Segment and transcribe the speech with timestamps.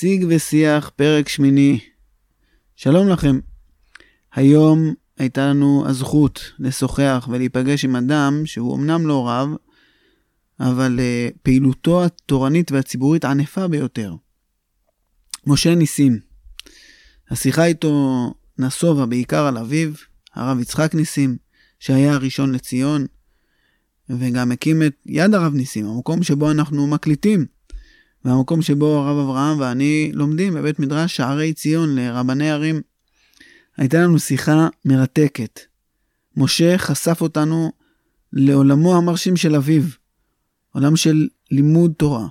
[0.00, 1.80] שיג ושיח, פרק שמיני.
[2.76, 3.40] שלום לכם.
[4.32, 9.48] היום הייתה לנו הזכות לשוחח ולהיפגש עם אדם שהוא אמנם לא רב,
[10.60, 14.14] אבל uh, פעילותו התורנית והציבורית ענפה ביותר.
[15.46, 16.18] משה ניסים.
[17.30, 19.92] השיחה איתו נסובה בעיקר על אביו,
[20.34, 21.36] הרב יצחק ניסים,
[21.78, 23.06] שהיה הראשון לציון,
[24.10, 27.57] וגם הקים את יד הרב ניסים, המקום שבו אנחנו מקליטים.
[28.24, 32.80] והמקום שבו הרב אברהם ואני לומדים בבית מדרש שערי ציון לרבני ערים.
[33.76, 35.60] הייתה לנו שיחה מרתקת.
[36.36, 37.72] משה חשף אותנו
[38.32, 39.82] לעולמו המרשים של אביו,
[40.72, 42.26] עולם של לימוד תורה,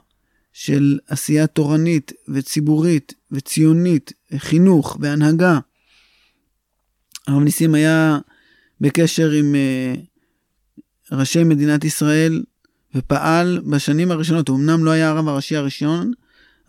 [0.54, 5.60] של עשייה תורנית וציבורית וציונית, חינוך והנהגה.
[7.28, 8.18] הרב ניסים היה
[8.82, 12.44] בקשר עם uh, ראשי מדינת ישראל
[12.96, 14.48] ופעל בשנים הראשונות.
[14.48, 16.12] הוא אמנם לא היה הרב הראשי הראשון,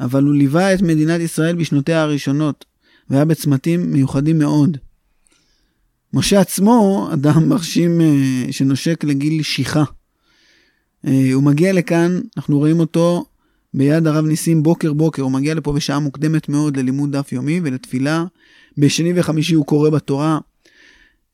[0.00, 2.64] אבל הוא ליווה את מדינת ישראל בשנותיה הראשונות,
[3.10, 4.78] והיה בצמתים מיוחדים מאוד.
[6.12, 9.84] משה עצמו אדם מרשים אה, שנושק לגיל שיחה.
[11.06, 13.24] אה, הוא מגיע לכאן, אנחנו רואים אותו
[13.74, 18.24] ביד הרב ניסים בוקר בוקר, הוא מגיע לפה בשעה מוקדמת מאוד ללימוד דף יומי ולתפילה.
[18.78, 20.38] בשני וחמישי הוא קורא בתורה.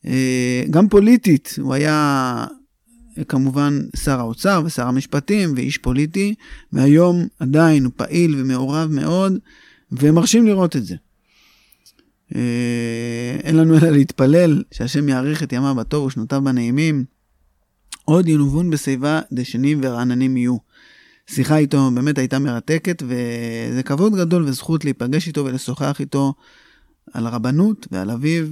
[0.07, 2.47] אה, גם פוליטית, הוא היה
[3.29, 6.35] כמובן שר האוצר ושר המשפטים ואיש פוליטי,
[6.73, 9.39] והיום עדיין הוא פעיל ומעורב מאוד,
[9.93, 10.95] ומרשים לראות את זה.
[12.35, 17.05] אה, אין לנו אלא להתפלל שהשם יאריך את ימיו בטוב ושנותיו בנעימים.
[18.05, 20.57] עוד ינובון בשיבה דשנים ורעננים יהיו.
[21.27, 26.35] שיחה איתו באמת הייתה מרתקת, וזה כבוד גדול וזכות להיפגש איתו ולשוחח איתו
[27.13, 28.47] על הרבנות ועל אביו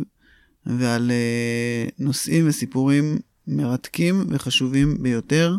[0.66, 3.18] ועל אה, נושאים וסיפורים
[3.48, 5.54] מרתקים וחשובים ביותר.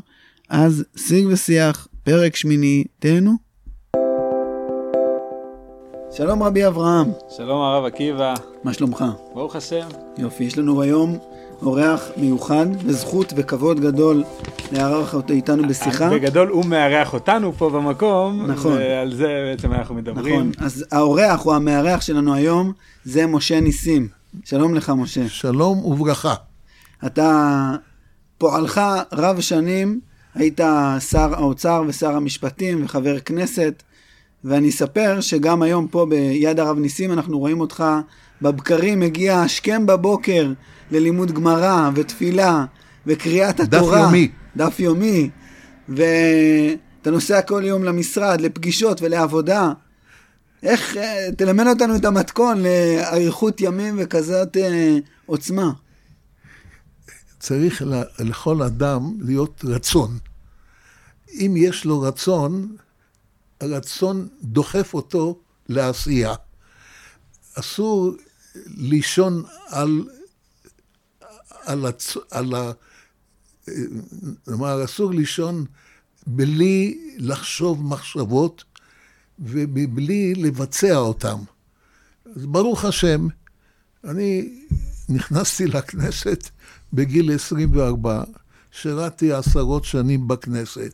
[0.50, 3.32] אז שיג ושיח, פרק שמיני, תהנו.
[6.12, 7.08] שלום רבי אברהם.
[7.38, 8.34] שלום הרב עקיבא.
[8.64, 9.06] מה שלומך?
[9.34, 9.88] ברוך השם.
[10.18, 11.18] יופי, יש לנו היום
[11.62, 14.24] אורח מיוחד, וזכות וכבוד גדול
[14.72, 16.10] לארח אותו איתנו בשיחה.
[16.10, 18.78] בגדול הוא מארח אותנו פה במקום, נכון.
[18.78, 20.50] ועל זה בעצם אנחנו מדברים.
[20.50, 22.72] נכון, אז האורח או המארח שלנו היום
[23.04, 24.08] זה משה ניסים.
[24.44, 25.30] שלום לך, משה.
[25.30, 26.34] שלום וברכה.
[27.06, 27.72] אתה
[28.38, 28.82] פועלך
[29.12, 30.00] רב שנים,
[30.36, 30.60] היית
[31.10, 33.84] שר האוצר ושר המשפטים וחבר כנסת,
[34.44, 37.84] ואני אספר שגם היום פה ביד הרב ניסים אנחנו רואים אותך
[38.42, 40.52] בבקרים מגיע השכם בבוקר
[40.92, 42.66] ללימוד גמרא ותפילה
[43.08, 43.98] וקריאת התורה.
[43.98, 44.30] דף יומי.
[44.58, 45.30] דף יומי.
[45.90, 49.72] ואתה נוסע כל יום למשרד, לפגישות ולעבודה.
[50.64, 55.72] איך, אה, תלמד אותנו את המתכון לאריכות ימים וכזאת אה, עוצמה.
[57.44, 57.84] צריך
[58.20, 60.18] לכל אדם להיות רצון.
[61.30, 62.76] אם יש לו רצון,
[63.62, 65.40] הרצון דוחף אותו
[65.70, 66.34] לעשייה.
[67.54, 68.16] אסור
[68.68, 70.08] לישון על,
[71.64, 72.18] על, הצ...
[72.32, 72.72] על ה...
[74.46, 75.66] כלומר, אסור לישון
[76.28, 78.64] בלי לחשוב מחשבות
[79.40, 81.38] ובלי לבצע אותן.
[82.36, 83.28] אז ברוך השם,
[84.04, 84.60] אני
[85.10, 86.50] נכנסתי לכנסת
[86.94, 88.24] בגיל 24,
[88.72, 90.94] שירתי עשרות שנים בכנסת,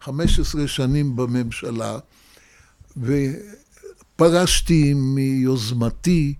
[0.00, 1.98] 15 שנים בממשלה,
[4.16, 6.34] ופרשתי מיוזמתי,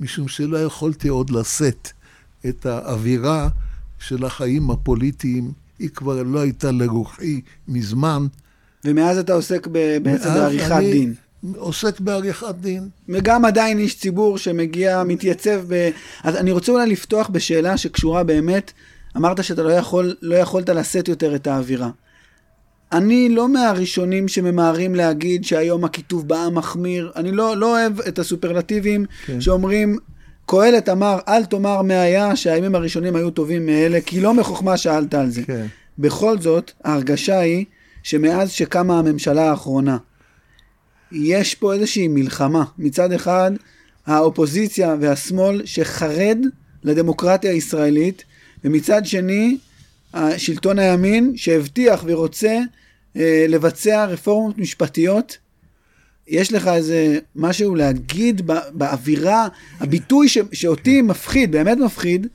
[0.00, 1.88] משום שלא יכולתי עוד לשאת
[2.48, 3.48] את האווירה
[3.98, 8.26] של החיים הפוליטיים, היא כבר לא הייתה לרוחי מזמן.
[8.84, 9.66] ומאז אתה עוסק
[10.02, 10.92] בעצם בעריכת אני...
[10.92, 11.14] דין.
[11.56, 12.88] עוסק בעריכת דין.
[13.08, 15.90] וגם עדיין איש ציבור שמגיע, מתייצב ב...
[16.24, 18.72] אז אני רוצה אולי לפתוח בשאלה שקשורה באמת,
[19.16, 21.90] אמרת שאתה לא, יכול, לא יכולת לשאת יותר את האווירה.
[22.92, 29.04] אני לא מהראשונים שממהרים להגיד שהיום הכיתוב בעם מחמיר, אני לא, לא אוהב את הסופרלטיבים
[29.26, 29.40] כן.
[29.40, 29.98] שאומרים,
[30.46, 35.14] קהלת אמר, אל תאמר מה היה שהימים הראשונים היו טובים מאלה, כי לא מחוכמה שאלת
[35.14, 35.42] על זה.
[35.42, 35.66] כן.
[35.98, 37.64] בכל זאת, ההרגשה היא
[38.02, 39.96] שמאז שקמה הממשלה האחרונה,
[41.12, 42.64] יש פה איזושהי מלחמה.
[42.78, 43.52] מצד אחד,
[44.06, 46.38] האופוזיציה והשמאל שחרד
[46.84, 48.24] לדמוקרטיה הישראלית,
[48.64, 49.58] ומצד שני,
[50.36, 52.58] שלטון הימין שהבטיח ורוצה
[53.16, 55.38] אה, לבצע רפורמות משפטיות.
[56.28, 58.42] יש לך איזה משהו להגיד
[58.72, 59.48] באווירה,
[59.80, 62.26] הביטוי ש, שאותי מפחיד, באמת מפחיד,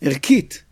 [0.00, 0.62] ערכית.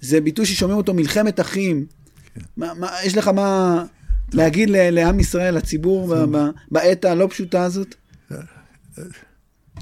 [0.00, 1.86] זה ביטוי ששומעים אותו מלחמת אחים.
[2.34, 2.40] כן.
[2.56, 3.84] מה, מה, יש לך מה
[4.32, 6.14] להגיד לעם ישראל, לציבור,
[6.70, 7.94] בעת הלא פשוטה הזאת?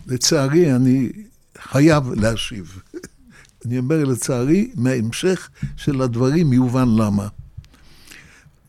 [0.06, 1.12] לצערי, אני
[1.58, 2.82] חייב להשיב.
[3.67, 7.29] אני אומר לצערי, מההמשך של הדברים יובן למה.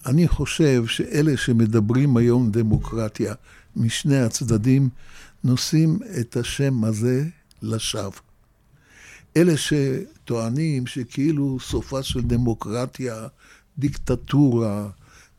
[0.05, 3.33] אני חושב שאלה שמדברים היום דמוקרטיה,
[3.75, 4.89] משני הצדדים
[5.43, 7.25] נושאים את השם הזה
[7.61, 8.11] לשווא.
[9.37, 13.27] אלה שטוענים שכאילו סופה של דמוקרטיה,
[13.77, 14.89] דיקטטורה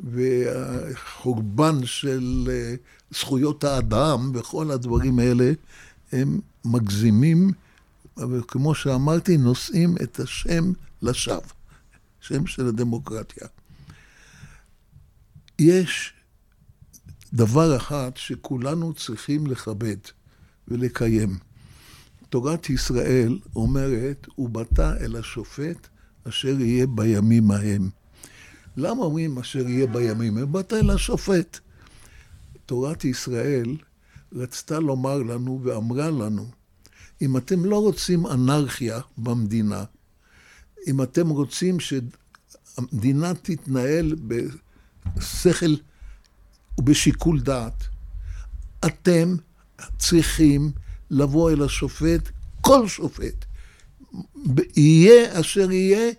[0.02, 2.74] וחורבן של אה,
[3.10, 5.52] זכויות האדם וכל הדברים האלה,
[6.12, 7.50] הם מגזימים,
[8.16, 10.72] אבל כמו שאמרתי, נושאים את השם
[11.02, 11.40] לשווא,
[12.20, 13.46] שם של הדמוקרטיה.
[15.58, 16.12] יש
[17.32, 19.96] דבר אחד שכולנו צריכים לכבד
[20.68, 21.38] ולקיים.
[22.28, 25.88] תורת ישראל אומרת, ובאת אל השופט
[26.28, 28.01] אשר יהיה בימים ההם.
[28.76, 30.52] למה אומרים אשר יהיה בימים?
[30.52, 31.58] באת אל השופט.
[32.66, 33.76] תורת ישראל
[34.32, 36.46] רצתה לומר לנו ואמרה לנו,
[37.22, 39.84] אם אתם לא רוצים אנרכיה במדינה,
[40.86, 44.16] אם אתם רוצים שהמדינה תתנהל
[45.16, 45.74] בשכל
[46.78, 47.84] ובשיקול דעת,
[48.86, 49.36] אתם
[49.98, 50.72] צריכים
[51.10, 52.28] לבוא אל השופט,
[52.60, 53.44] כל שופט,
[54.76, 56.12] יהיה אשר יהיה,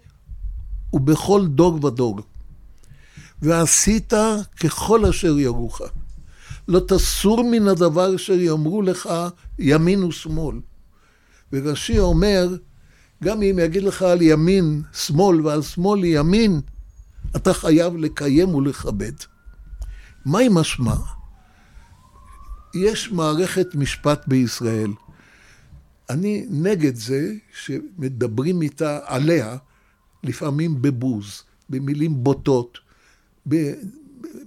[0.93, 2.19] ובכל דור ודור.
[3.43, 4.13] ועשית
[4.59, 5.81] ככל אשר ירוך.
[6.67, 9.09] לא תסור מן הדבר אשר יאמרו לך
[9.59, 10.55] ימין ושמאל.
[11.53, 12.47] ורש"י אומר,
[13.23, 16.61] גם אם יגיד לך על ימין שמאל ועל שמאל ימין,
[17.35, 19.13] אתה חייב לקיים ולכבד.
[20.25, 20.95] מהי משמע?
[22.75, 24.91] יש מערכת משפט בישראל.
[26.09, 29.57] אני נגד זה שמדברים איתה, עליה,
[30.23, 32.79] לפעמים בבוז, במילים בוטות,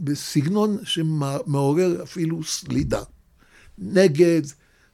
[0.01, 3.03] בסגנון שמעורר אפילו סלידה.
[3.79, 4.43] נגד,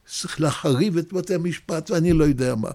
[0.05, 2.69] צריך להחריב את בתי המשפט ואני לא יודע מה.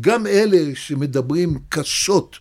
[0.00, 2.36] גם אלה שמדברים קשות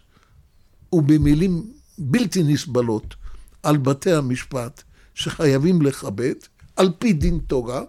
[0.93, 1.63] ובמילים
[1.97, 3.15] בלתי נסבלות
[3.63, 4.83] על בתי המשפט,
[5.13, 6.33] שחייבים לכבד,
[6.75, 7.83] על פי דין תורה,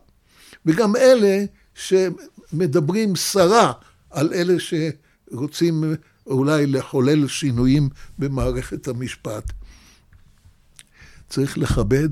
[0.66, 1.44] וגם אלה
[1.74, 3.72] שמדברים סרה
[4.10, 5.84] על אלה שרוצים
[6.26, 7.88] אולי לחולל שינויים
[8.18, 9.52] במערכת המשפט.
[11.28, 12.08] צריך לכבד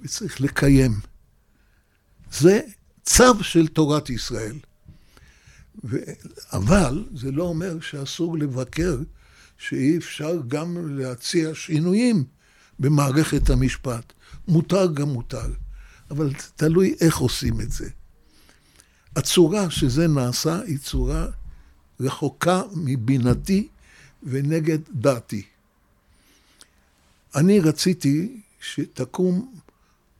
[0.00, 1.00] וצריך לקיים.
[2.32, 2.60] זה
[3.02, 4.56] צו של תורת ישראל.
[5.84, 5.96] ו...
[6.52, 8.98] אבל זה לא אומר שאסור לבקר,
[9.58, 12.24] שאי אפשר גם להציע שינויים
[12.78, 14.12] במערכת המשפט.
[14.48, 15.52] מותר גם מותר,
[16.10, 17.88] אבל תלוי איך עושים את זה.
[19.16, 21.26] הצורה שזה נעשה היא צורה
[22.00, 23.68] רחוקה מבינתי
[24.22, 25.42] ונגד דעתי.
[27.34, 29.54] אני רציתי שתקום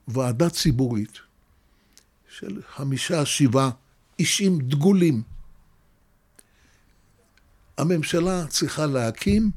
[0.09, 1.19] ועדה ציבורית
[2.39, 3.71] של חמישה, שבעה
[4.19, 5.23] אישים דגולים.
[7.79, 9.51] הממשלה צריכה להקים,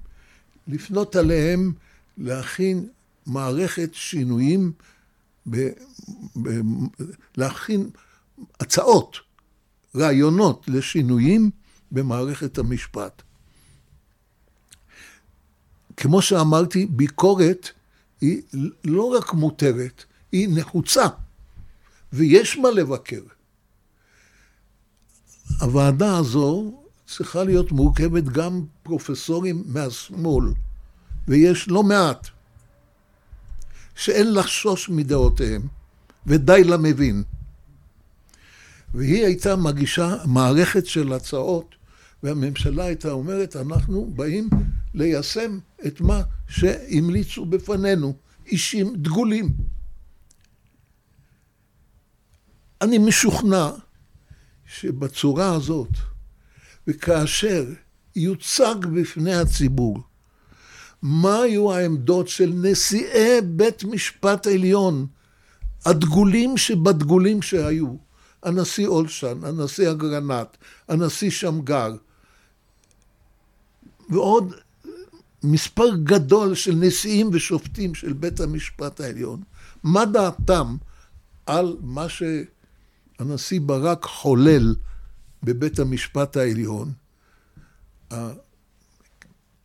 [0.67, 1.73] לפנות עליהם,
[2.17, 2.87] להכין
[3.25, 4.71] מערכת שינויים,
[5.49, 5.69] ב,
[6.41, 6.49] ב,
[7.37, 7.89] להכין
[8.59, 9.17] הצעות,
[9.95, 11.51] רעיונות לשינויים
[11.91, 13.21] במערכת המשפט.
[15.97, 17.69] כמו שאמרתי, ביקורת
[18.21, 18.41] היא
[18.83, 21.05] לא רק מותרת, היא נחוצה,
[22.13, 23.21] ויש מה לבקר.
[25.61, 26.73] הוועדה הזו
[27.07, 30.45] צריכה להיות מורכבת גם פרופסורים מהשמאל,
[31.27, 32.27] ויש לא מעט,
[33.95, 35.61] שאין לחשוש מדעותיהם,
[36.27, 37.23] ודי למבין.
[38.93, 41.75] והיא הייתה מגישה מערכת של הצעות,
[42.23, 44.49] והממשלה הייתה אומרת, אנחנו באים
[44.93, 48.13] ליישם את מה שהמליצו בפנינו,
[48.45, 49.53] אישים דגולים.
[52.81, 53.69] אני משוכנע
[54.65, 55.89] שבצורה הזאת,
[56.87, 57.65] וכאשר
[58.15, 59.99] יוצג בפני הציבור
[61.01, 65.07] מה היו העמדות של נשיאי בית משפט עליון,
[65.85, 67.95] הדגולים שבדגולים שהיו,
[68.43, 70.57] הנשיא אולשן, הנשיא אגרנט,
[70.87, 71.95] הנשיא שמגר,
[74.09, 74.53] ועוד
[75.43, 79.41] מספר גדול של נשיאים ושופטים של בית המשפט העליון,
[79.83, 80.77] מה דעתם
[81.45, 84.75] על מה שהנשיא ברק חולל
[85.43, 86.91] בבית המשפט העליון,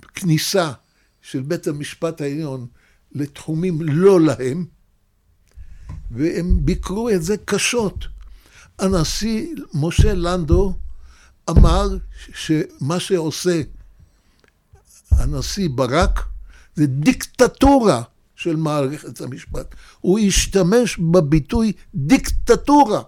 [0.02, 0.72] הכניסה
[1.22, 2.66] של בית המשפט העליון
[3.12, 4.66] לתחומים לא להם,
[6.10, 8.04] והם ביקרו את זה קשות.
[8.78, 10.78] הנשיא משה לנדו
[11.50, 11.88] אמר
[12.34, 13.62] שמה שעושה
[15.18, 16.24] הנשיא ברק
[16.74, 18.02] זה דיקטטורה
[18.36, 19.74] של מערכת המשפט.
[20.00, 23.02] הוא השתמש בביטוי דיקטטורה.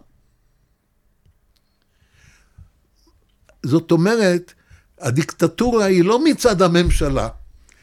[3.63, 4.53] זאת אומרת,
[5.01, 7.29] הדיקטטורה היא לא מצד הממשלה,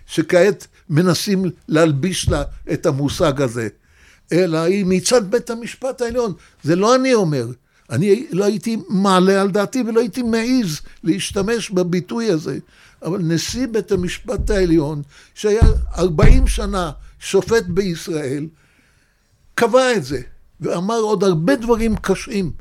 [0.06, 2.44] שכעת מנסים להלביש לה
[2.74, 3.68] את המושג הזה,
[4.32, 6.34] אלא היא מצד בית המשפט העליון.
[6.64, 7.48] זה לא אני אומר.
[7.90, 12.60] אני לא הייתי מעלה על דעתי ולא הייתי מעז להשתמש בביטוי הזה.
[13.04, 15.02] אבל נשיא בית המשפט העליון,
[15.34, 15.62] שהיה
[15.98, 18.48] 40 שנה שופט בישראל,
[19.56, 20.22] קבע את זה,
[20.62, 22.52] ואמר עוד הרבה דברים קשים.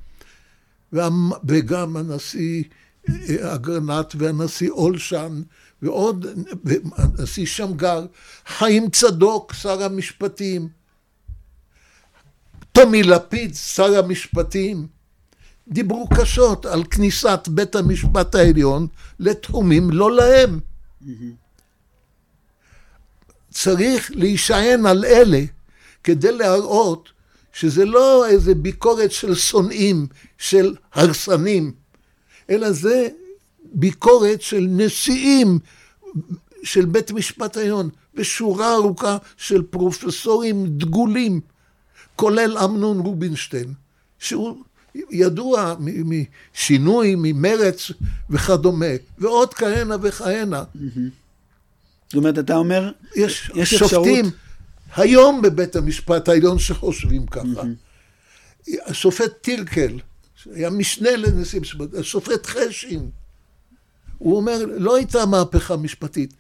[1.49, 2.65] וגם הנשיא
[3.09, 5.43] אה, אגרנט והנשיא אולשן
[5.83, 6.27] ועוד
[6.97, 8.07] הנשיא שמגר,
[8.47, 10.69] חיים צדוק, שר המשפטים,
[12.73, 14.87] טומי לפיד, שר המשפטים,
[15.69, 18.87] דיברו קשות על כניסת בית המשפט העליון
[19.19, 20.61] לתחומים לא להם.
[23.51, 25.41] צריך להישען על אלה
[26.05, 27.09] כדי להראות
[27.53, 30.07] שזה לא איזה ביקורת של שונאים,
[30.39, 31.73] של הרסנים,
[32.51, 33.09] אלא זה
[33.73, 35.59] ביקורת של נשיאים
[36.63, 41.41] של בית משפט העליון, ושורה ארוכה של פרופסורים דגולים,
[42.17, 43.73] כולל אמנון רובינשטיין,
[44.19, 44.65] שהוא
[45.11, 47.91] ידוע משינוי, ממרץ
[48.31, 48.87] וכדומה,
[49.19, 50.65] ועוד כהנה וכהנה.
[52.07, 54.35] זאת אומרת, אתה אומר, יש, יש שופטים אפשרות...
[54.97, 57.63] היום בבית המשפט העליון שחושבים ככה.
[58.87, 59.99] השופט טירקל,
[60.37, 63.11] שהיה משנה לנשיא המשפט, השופט חשין,
[64.19, 66.35] הוא אומר, לא הייתה מהפכה משפטית.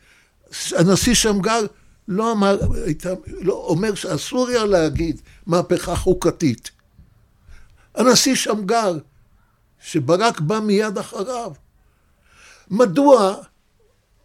[0.76, 1.60] הנשיא שמגר
[2.08, 6.70] לא אמר, הייתה, לא, אומר שאסור היה להגיד מהפכה חוקתית.
[7.96, 8.98] הנשיא שמגר,
[9.80, 11.52] שברק בא מיד אחריו.
[12.70, 13.34] מדוע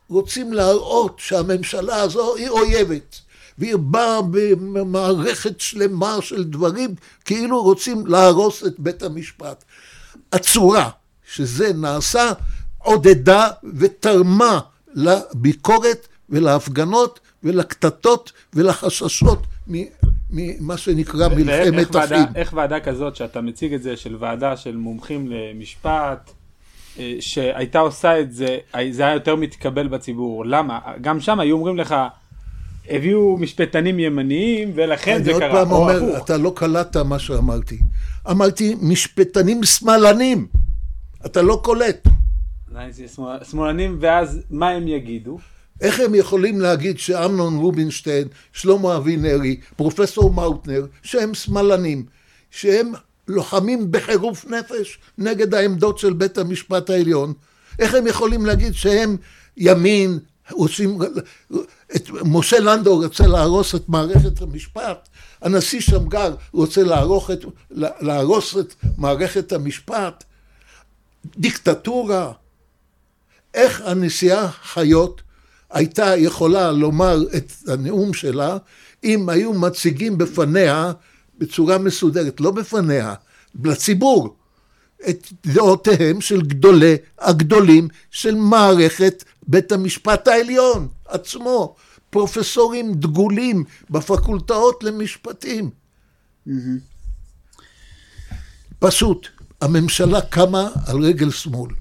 [0.10, 3.20] רוצים להראות שהממשלה הזו היא אויבת,
[3.58, 9.64] והיא באה במערכת שלמה של דברים, כאילו רוצים להרוס את בית המשפט.
[10.32, 10.90] הצורה
[11.34, 12.32] שזה נעשה
[12.78, 13.48] עודדה
[13.78, 14.60] ותרמה
[14.94, 19.40] לביקורת ולהפגנות ולקטטות ולחששות
[20.32, 22.18] ממה שנקרא מלחמת אחים.
[22.36, 26.32] איך ועדה כזאת שאתה מציג את זה, של ועדה של מומחים למשפט,
[27.00, 28.58] אה, שהייתה עושה את זה,
[28.92, 30.46] זה היה יותר מתקבל בציבור.
[30.46, 30.80] למה?
[31.02, 31.96] גם שם היו אומרים לך,
[32.90, 35.38] הביאו משפטנים ימניים ולכן זה קרה.
[35.38, 36.26] אני עוד פעם אומר, הפוך.
[36.26, 37.80] אתה לא קלטת מה שאמרתי.
[38.30, 40.48] אמרתי משפטנים שמאלנים.
[41.26, 42.08] אתה לא קולט.
[43.44, 45.38] שמאלנים ואז מה הם יגידו?
[45.82, 52.06] איך הם יכולים להגיד שאמנון רובינשטיין, שלמה אבינרי, פרופסור מאוטנר, שהם שמאלנים,
[52.52, 52.92] שהם
[53.28, 57.34] לוחמים בחירוף נפש נגד העמדות של בית המשפט העליון?
[57.80, 59.18] איך הם יכולים להגיד שהם
[59.58, 60.20] ימין,
[60.52, 61.00] עושים...
[61.96, 65.10] את משה לנדו רוצה להרוס את מערכת המשפט,
[65.42, 67.46] הנשיא שמגר רוצה להרוס את,
[68.02, 70.24] להרוס את מערכת המשפט,
[71.38, 72.32] דיקטטורה.
[73.54, 75.22] איך הנשיאה חיות
[75.72, 78.58] הייתה יכולה לומר את הנאום שלה
[79.04, 80.92] אם היו מציגים בפניה
[81.38, 83.14] בצורה מסודרת, לא בפניה,
[83.64, 84.36] לציבור,
[85.10, 91.76] את דעותיהם של גדולי הגדולים של מערכת בית המשפט העליון עצמו,
[92.10, 95.70] פרופסורים דגולים בפקולטאות למשפטים.
[98.80, 99.28] פשוט,
[99.62, 101.72] הממשלה קמה על רגל שמאל,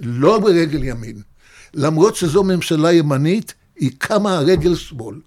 [0.00, 1.27] לא ברגל ימין.
[1.74, 5.20] למרות שזו ממשלה ימנית, היא קמה רגל שמאל.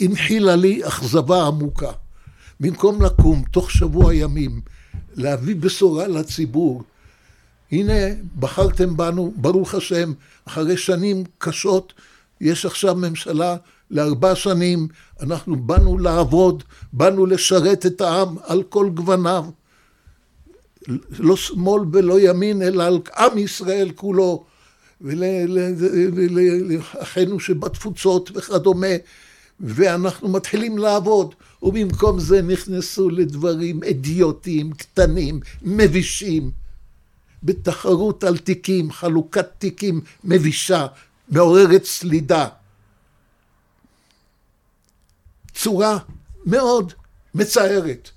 [0.00, 1.92] הנחילה לי אכזבה עמוקה.
[2.60, 4.60] במקום לקום תוך שבוע ימים,
[5.14, 6.82] להביא בשורה לציבור,
[7.72, 7.92] הנה,
[8.38, 10.12] בחרתם בנו, ברוך השם,
[10.44, 11.92] אחרי שנים קשות,
[12.40, 13.56] יש עכשיו ממשלה
[13.90, 14.88] לארבע שנים,
[15.20, 19.44] אנחנו באנו לעבוד, באנו לשרת את העם על כל גווניו.
[21.18, 24.44] לא שמאל ולא ימין, אלא על עם ישראל כולו,
[26.20, 28.96] ולאחינו שבתפוצות וכדומה,
[29.60, 36.50] ואנחנו מתחילים לעבוד, ובמקום זה נכנסו לדברים אידיוטיים, קטנים, מבישים,
[37.42, 40.86] בתחרות על תיקים, חלוקת תיקים מבישה,
[41.28, 42.48] מעוררת סלידה.
[45.54, 45.98] צורה
[46.46, 46.92] מאוד
[47.34, 48.10] מצערת.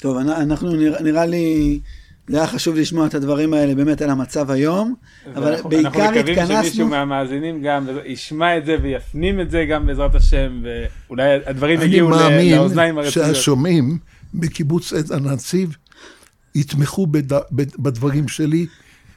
[0.00, 1.80] טוב, אנחנו נראה, נראה לי,
[2.28, 4.94] זה היה חשוב לשמוע את הדברים האלה באמת על המצב היום,
[5.34, 6.12] אבל אנחנו, בעיקר התכנסנו...
[6.12, 11.32] אנחנו מקווים שמישהו מהמאזינים גם ישמע את זה ויפנים את זה גם בעזרת השם, ואולי
[11.46, 12.78] הדברים יגיעו לאוזניים הרצויות.
[12.78, 13.98] אני מאמין שהשומעים
[14.34, 15.76] בקיבוץ עד הנציב
[16.54, 17.32] יתמכו בד...
[17.78, 18.66] בדברים שלי,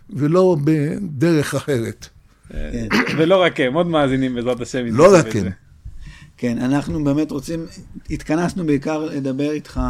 [0.09, 2.07] ולא בדרך אחרת.
[2.49, 2.87] כן.
[3.17, 4.85] ולא רק הם, עוד מאזינים בעזרת השם.
[4.85, 5.49] לא רק הם.
[6.37, 7.65] כן, אנחנו באמת רוצים,
[8.09, 9.81] התכנסנו בעיקר לדבר איתך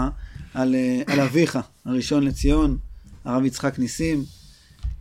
[0.54, 2.78] על, אה, על אביך, הראשון לציון,
[3.26, 4.24] הרב יצחק ניסים,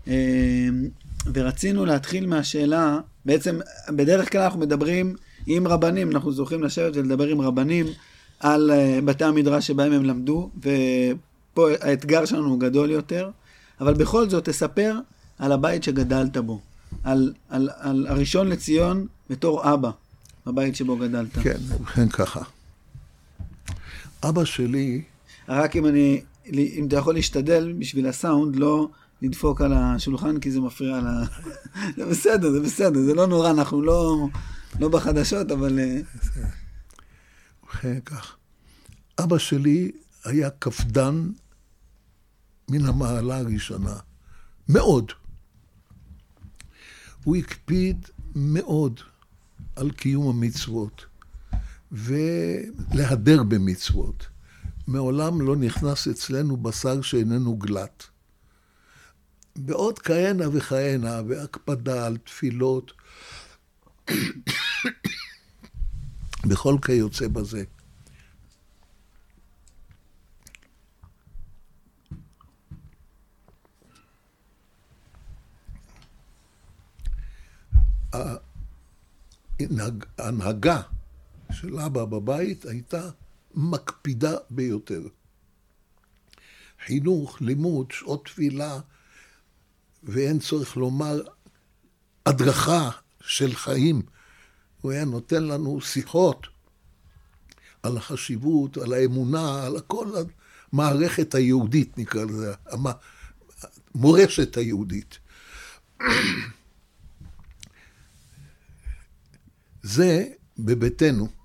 [0.09, 0.69] אה,
[1.33, 5.17] ורצינו להתחיל מהשאלה, בעצם בדרך כלל אנחנו מדברים
[5.47, 7.87] עם רבנים, אנחנו זוכים לשבת ולדבר עם רבנים
[8.41, 13.31] על אה, בתי המדרש שבהם הם למדו, ופה האתגר שלנו הוא גדול יותר,
[13.81, 14.95] אבל בכל זאת תספר
[15.39, 16.61] על הבית שגדלת בו,
[17.05, 19.91] על, על, על הראשון לציון בתור אבא,
[20.47, 21.39] בבית שבו גדלת.
[21.43, 22.41] כן, ובכן ככה.
[24.25, 25.03] אבא שלי,
[25.51, 28.89] רק אם אני, אם אתה יכול להשתדל בשביל הסאונד, לא
[29.23, 31.07] לדפוק על השולחן כי זה מפריע ל...
[31.97, 34.29] זה בסדר, זה בסדר, זה לא נורא, אנחנו לא,
[34.81, 35.79] לא בחדשות, אבל...
[35.79, 36.01] אה,
[37.65, 38.37] ובכן כך.
[39.25, 39.93] אבא שלי
[40.25, 41.31] היה קפדן
[42.69, 43.97] מן המעלה הראשונה.
[44.69, 45.13] מאוד.
[47.25, 49.01] הוא הקפיד מאוד
[49.77, 51.07] על קיום המצוות
[51.93, 54.30] ולהדר במצוות.
[54.91, 58.07] מעולם לא נכנס אצלנו בשר שאיננו גלת.
[59.57, 62.93] בעוד כהנה וכהנה, והקפדה על תפילות,
[66.49, 67.65] בכל כיוצא בזה.
[80.19, 80.83] ההנהגה
[81.53, 83.11] של אבא בבית הייתה
[83.55, 85.03] מקפידה ביותר.
[86.87, 88.81] חינוך, לימוד, שעות תפילה,
[90.03, 91.23] ואין צורך לומר
[92.27, 92.91] הדרכה
[93.21, 94.03] של חיים.
[94.81, 96.47] הוא היה נותן לנו שיחות
[97.83, 100.09] על החשיבות, על האמונה, על כל
[100.73, 102.55] המערכת היהודית, נקרא לזה,
[103.95, 105.19] המורשת היהודית.
[109.83, 110.25] זה
[110.59, 111.40] בביתנו.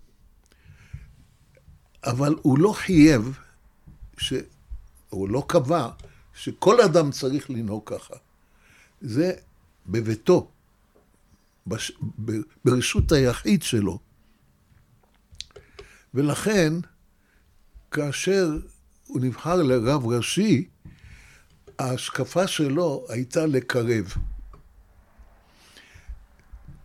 [2.06, 3.38] אבל הוא לא חייב,
[4.18, 4.34] ש...
[5.10, 5.90] הוא לא קבע
[6.34, 8.16] שכל אדם צריך לנהוג ככה.
[9.02, 9.34] זה
[9.88, 10.52] בביתו,
[11.68, 11.92] בש...
[12.66, 14.00] ברשות היחיד שלו.
[16.14, 16.74] ולכן,
[17.92, 18.58] כאשר
[19.08, 20.68] הוא נבחר לרב ראשי,
[21.80, 24.14] ההשקפה שלו הייתה לקרב.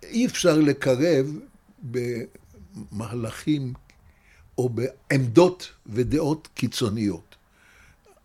[0.02, 1.26] אי אפשר לקרב
[1.82, 3.74] במהלכים
[4.60, 7.36] או בעמדות ודעות קיצוניות.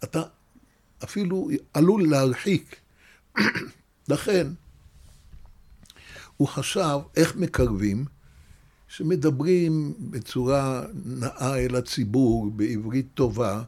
[0.04, 0.24] אתה
[1.04, 2.76] אפילו עלול להרחיק.
[4.14, 4.48] לכן,
[6.38, 8.06] הוא חשב איך מקרבים,
[8.88, 13.64] שמדברים בצורה נאה אל הציבור, בעברית טובה,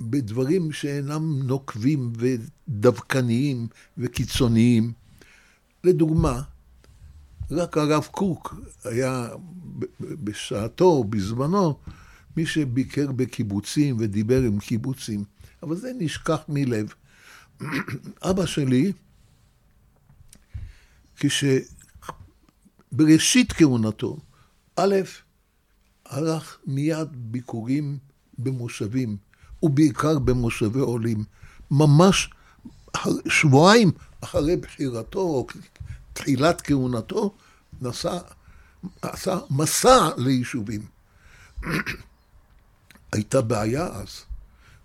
[0.00, 3.66] בדברים שאינם נוקבים ודווקניים
[3.98, 4.92] וקיצוניים.
[5.84, 6.42] לדוגמה,
[7.50, 8.54] רק הרב קוק
[8.84, 9.28] היה
[10.00, 11.78] בשעתו, בזמנו,
[12.36, 15.24] מי שביקר בקיבוצים ודיבר עם קיבוצים,
[15.62, 16.92] אבל זה נשכח מלב.
[18.30, 18.92] אבא שלי,
[22.92, 24.18] כשבראשית כהונתו,
[24.76, 24.94] א',
[26.04, 27.98] ערך מיד ביקורים
[28.38, 29.16] במושבים,
[29.62, 31.24] ובעיקר במושבי עולים.
[31.70, 32.30] ממש
[33.28, 35.46] שבועיים אחרי בחירתו,
[36.14, 37.34] תחילת כהונתו,
[37.80, 38.18] נסע,
[39.02, 40.86] עשה מסע ליישובים.
[43.12, 44.24] הייתה בעיה אז.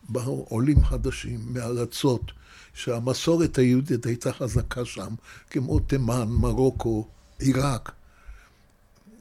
[0.10, 2.32] באו עולים חדשים מארצות
[2.74, 5.16] שהמסורת היהודית הייתה חזקה שם,
[5.50, 7.08] כמו תימן, מרוקו,
[7.40, 7.92] עיראק.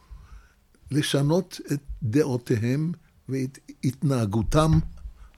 [0.90, 2.92] לשנות את דעותיהם
[3.32, 4.70] ואת התנהגותם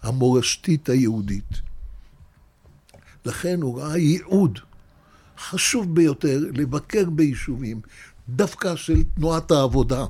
[0.03, 1.61] המורשתית היהודית.
[3.25, 4.59] לכן הוא ראה ייעוד
[5.39, 7.81] חשוב ביותר לבקר ביישובים,
[8.29, 10.07] דווקא של תנועת העבודה.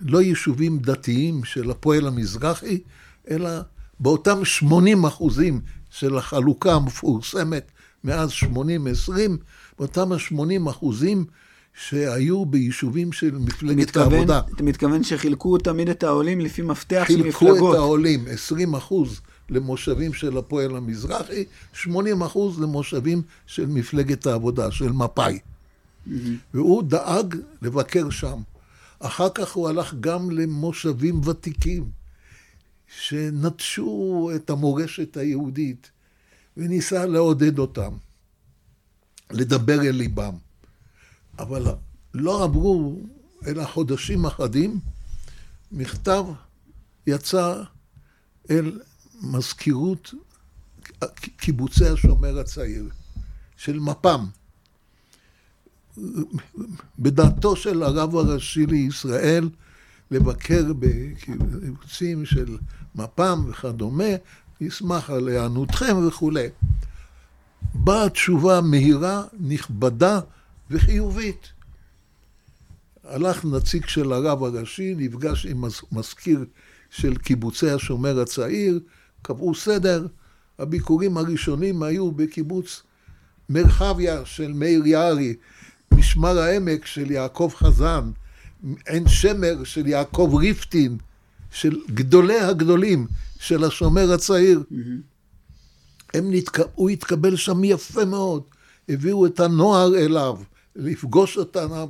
[0.00, 2.80] לא יישובים דתיים של הפועל המזרחי,
[3.30, 3.50] אלא
[4.00, 5.60] באותם 80 אחוזים
[5.90, 7.70] של החלוקה המפורסמת
[8.04, 8.46] מאז 80-20,
[9.78, 11.24] באותם ה-80 אחוזים
[11.74, 14.40] שהיו ביישובים של מפלגת מתכוון, העבודה.
[14.54, 17.34] אתה מתכוון שחילקו תמיד את העולים לפי מפתח של מפלגות.
[17.34, 24.70] חילקו את העולים, 20 אחוז למושבים של הפועל המזרחי, 80 אחוז למושבים של מפלגת העבודה,
[24.70, 25.38] של מפא"י.
[25.38, 26.10] Mm-hmm.
[26.54, 28.42] והוא דאג לבקר שם.
[29.00, 31.90] אחר כך הוא הלך גם למושבים ותיקים,
[32.98, 35.90] שנטשו את המורשת היהודית,
[36.56, 37.92] וניסה לעודד אותם,
[39.30, 40.49] לדבר אל ליבם.
[41.40, 41.66] אבל
[42.14, 42.98] לא עברו
[43.46, 44.80] אלא חודשים אחדים,
[45.72, 46.24] מכתב
[47.06, 47.62] יצא
[48.50, 48.80] אל
[49.22, 50.14] מזכירות
[51.36, 52.88] קיבוצי השומר הצעיר
[53.56, 54.26] של מפ"ם.
[56.98, 59.48] בדעתו של הרב הראשי לישראל,
[60.10, 62.58] לבקר בקיבוצים של
[62.94, 64.04] מפ"ם וכדומה,
[64.60, 66.48] ישמח על היענותכם וכולי.
[67.74, 70.20] באה תשובה מהירה, נכבדה
[70.70, 71.48] וחיובית.
[73.04, 76.44] הלך נציג של הרב הראשי, נפגש עם מזכיר
[76.90, 78.80] של קיבוצי השומר הצעיר,
[79.22, 80.06] קבעו סדר.
[80.58, 82.82] הביקורים הראשונים היו בקיבוץ
[83.48, 85.34] מרחביה של מאיר יערי,
[85.94, 88.10] משמר העמק של יעקב חזן,
[88.86, 90.98] עין שמר של יעקב ריפטין,
[91.50, 93.06] של גדולי הגדולים
[93.38, 94.62] של השומר הצעיר.
[96.14, 96.58] הם נתק...
[96.74, 98.42] הוא התקבל שם יפה מאוד,
[98.88, 100.38] הביאו את הנוער אליו,
[100.76, 101.88] לפגוש אותנו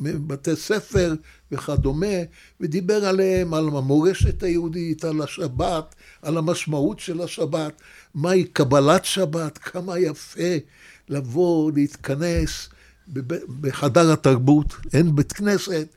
[0.00, 1.14] בבתי ספר
[1.52, 2.16] וכדומה,
[2.60, 7.82] ודיבר עליהם, על המורשת היהודית, על השבת, על המשמעות של השבת,
[8.14, 10.56] מהי קבלת שבת, כמה יפה
[11.08, 12.68] לבוא, להתכנס
[13.60, 15.88] בחדר התרבות, אין בית כנסת,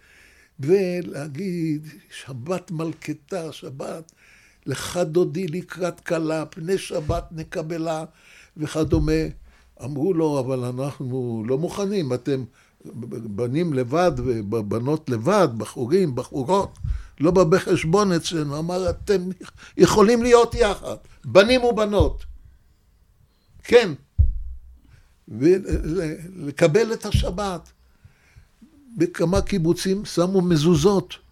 [0.60, 4.12] ולהגיד, שבת מלכתה, שבת,
[4.66, 8.06] לך דודי לקראת כלה, פני שבת נקבלה
[8.58, 9.45] וכדומה.
[9.84, 12.44] אמרו לו, אבל אנחנו לא מוכנים, אתם
[13.36, 16.78] בנים לבד ובנות לבד, בחורים, בחורות,
[17.20, 18.60] לא בא בחשבון אצלנו.
[18.60, 19.30] אמר, אתם
[19.78, 22.24] יכולים להיות יחד, בנים ובנות.
[23.64, 23.94] כן.
[25.28, 27.70] ולקבל את השבת.
[28.98, 31.25] בכמה קיבוצים שמו מזוזות.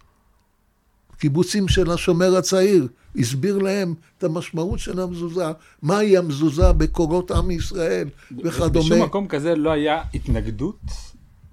[1.18, 5.44] קיבוצים של השומר הצעיר, הסביר להם את המשמעות של המזוזה,
[5.82, 8.08] מהי המזוזה בקורות עם ישראל
[8.44, 8.86] וכדומה.
[8.86, 10.80] בשום מקום כזה לא היה התנגדות?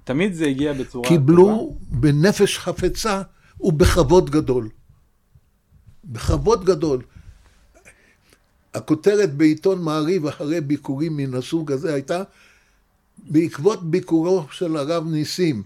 [0.03, 1.99] תמיד זה הגיע בצורה קיבלו טובה?
[1.99, 3.21] בנפש חפצה
[3.59, 4.69] ובכבוד גדול.
[6.05, 7.01] בכבוד גדול.
[8.73, 12.23] הכותרת בעיתון מעריב אחרי ביקורים מן הסוג הזה הייתה
[13.29, 15.63] בעקבות ביקורו של הרב ניסים,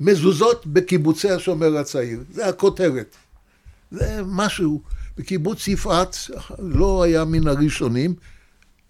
[0.00, 2.24] מזוזות בקיבוצי השומר הצעיר.
[2.32, 3.16] זה הכותרת.
[3.90, 4.82] זה משהו.
[5.16, 6.16] בקיבוץ יפעת
[6.58, 8.14] לא היה מן הראשונים,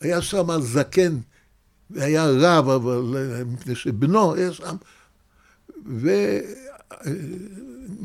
[0.01, 1.19] היה שם זקן,
[1.91, 4.77] והיה רב, אבל מפני שבנו היה שם,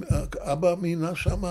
[0.02, 1.42] ואבא מינה שם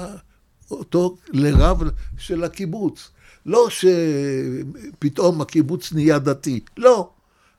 [0.70, 1.82] אותו לרב
[2.18, 3.10] של הקיבוץ.
[3.46, 7.10] לא שפתאום הקיבוץ נהיה דתי, לא,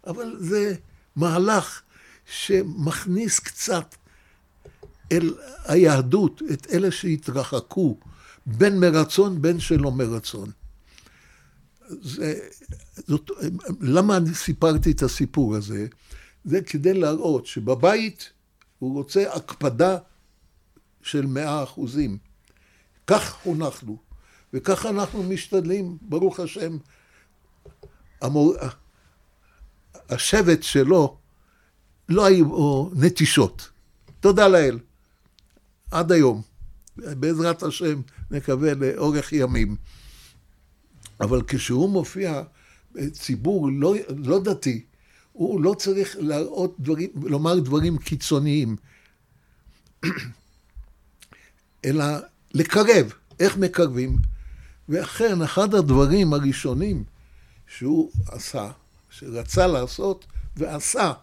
[0.07, 0.75] אבל זה
[1.15, 1.81] מהלך
[2.27, 3.95] שמכניס קצת
[5.11, 5.33] אל
[5.65, 7.97] היהדות את אלה שהתרחקו,
[8.45, 10.51] בין מרצון בין שלא מרצון.
[11.89, 12.39] זה,
[13.07, 13.31] זאת,
[13.81, 15.87] למה אני סיפרתי את הסיפור הזה?
[16.45, 18.31] זה כדי להראות שבבית
[18.79, 19.97] הוא רוצה הקפדה
[21.01, 22.17] של מאה אחוזים.
[23.07, 23.97] כך חונכנו,
[24.53, 26.77] וכך אנחנו משתדלים, ברוך השם.
[28.21, 28.55] המור...
[30.09, 31.17] השבט שלו
[32.09, 33.69] לא היו נטישות.
[34.19, 34.79] תודה לאל.
[35.91, 36.41] עד היום.
[36.97, 39.75] בעזרת השם נקווה לאורך ימים.
[41.21, 42.43] אבל כשהוא מופיע
[43.11, 44.85] ציבור לא, לא דתי,
[45.31, 48.75] הוא לא צריך להראות דברים, לומר דברים קיצוניים,
[51.85, 52.05] אלא
[52.53, 53.13] לקרב.
[53.39, 54.17] איך מקרבים?
[54.89, 57.03] ואכן, אחד הדברים הראשונים
[57.67, 58.71] שהוא עשה,
[59.09, 60.25] שרצה לעשות
[60.57, 61.13] ועשה,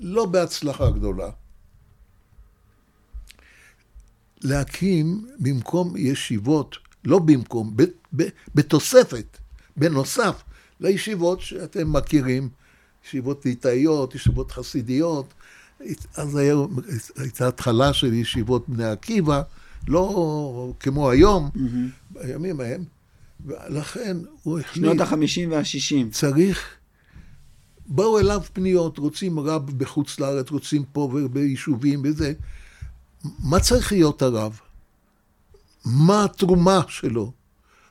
[0.00, 1.30] לא בהצלחה גדולה,
[4.42, 7.76] להקים במקום ישיבות, לא במקום,
[8.54, 9.38] בתוספת,
[9.76, 10.42] בנוסף
[10.80, 12.48] לישיבות שאתם מכירים,
[13.06, 15.34] ישיבות ליטאיות, ישיבות חסידיות,
[16.16, 16.54] אז היה,
[17.16, 19.42] הייתה התחלה של ישיבות בני עקיבא,
[19.88, 21.58] לא כמו היום, mm-hmm.
[22.10, 22.84] בימים ההם,
[23.46, 24.84] ולכן הוא החליט...
[24.84, 26.10] שנות החמישים והשישים.
[26.10, 26.76] צריך...
[27.86, 32.32] באו אליו פניות, רוצים רב בחוץ לארץ, רוצים פה וביישובים וזה.
[33.38, 34.60] מה צריך להיות הרב?
[35.84, 37.32] מה התרומה שלו?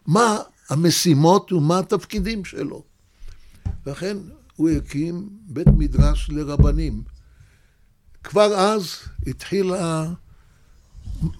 [0.07, 0.37] מה
[0.69, 2.83] המשימות ומה התפקידים שלו?
[3.85, 4.17] לכן
[4.55, 7.03] הוא הקים בית מדרש לרבנים.
[8.23, 8.95] כבר אז
[9.27, 10.13] התחיל, ה...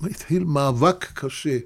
[0.01, 1.57] התחיל מאבק קשה.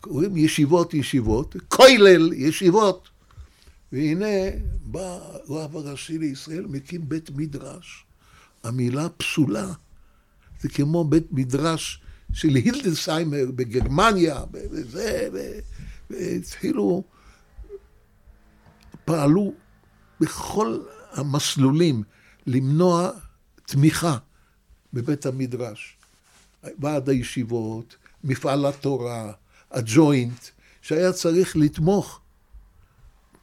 [0.00, 3.09] קוראים ישיבות ישיבות, כולל ישיבות.
[3.92, 4.26] והנה
[4.84, 8.04] בא הרב הראשי לישראל, מקים בית מדרש.
[8.64, 9.72] המילה פסולה.
[10.60, 12.00] זה כמו בית מדרש
[12.32, 15.28] של הילדסיימר בגרמניה, וזה,
[16.10, 17.04] והתחילו,
[19.04, 19.52] פעלו
[20.20, 20.78] בכל
[21.12, 22.02] המסלולים
[22.46, 23.10] למנוע
[23.66, 24.18] תמיכה
[24.92, 25.96] בבית המדרש.
[26.78, 29.32] ועד הישיבות, מפעל התורה,
[29.70, 30.44] הג'וינט,
[30.82, 32.20] שהיה צריך לתמוך,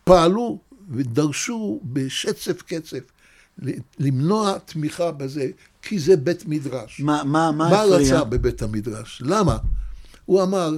[0.07, 0.59] פעלו
[0.91, 2.99] ודרשו בשצף קצף
[3.99, 5.47] למנוע תמיכה בזה,
[5.81, 6.99] כי זה בית מדרש.
[6.99, 7.97] מה, מה, מה מה הפריע?
[7.97, 9.21] רצה בבית המדרש?
[9.25, 9.57] למה?
[10.25, 10.69] הוא אמר,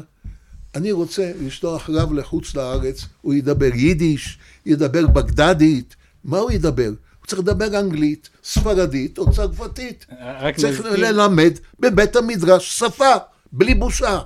[0.75, 6.87] אני רוצה לשלוח רב לחוץ לארץ, הוא ידבר יידיש, ידבר בגדדית, מה הוא ידבר?
[7.19, 10.05] הוא צריך לדבר אנגלית, ספרדית או צרפתית.
[10.41, 13.13] רק צריך להזכיר- ללמד בבית המדרש שפה,
[13.51, 14.19] בלי בושה,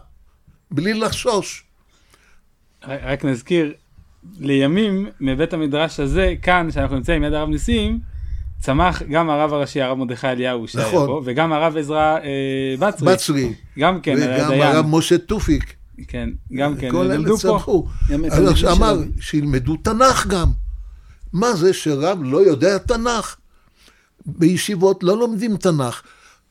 [0.72, 1.64] בלי לחשוש.
[2.88, 3.74] רק נזכיר,
[4.40, 8.00] לימים מבית המדרש הזה, כאן, שאנחנו נמצאים יד הרב ניסים,
[8.60, 11.08] צמח גם הרב הראשי הרב מרדכי אליהו שהיה נכון.
[11.08, 15.74] פה, וגם הרב עזרא אה, בצרי, בצרי, גם כן, וגם הרב משה תופיק,
[16.08, 17.88] כן, גם כן, כל אלה למדו פה, צמחו.
[18.32, 18.98] אז אמר.
[19.20, 20.48] שילמדו תנ"ך גם.
[21.34, 23.36] מה זה שרב לא יודע תנ"ך?
[24.26, 26.02] בישיבות לא לומדים תנ"ך,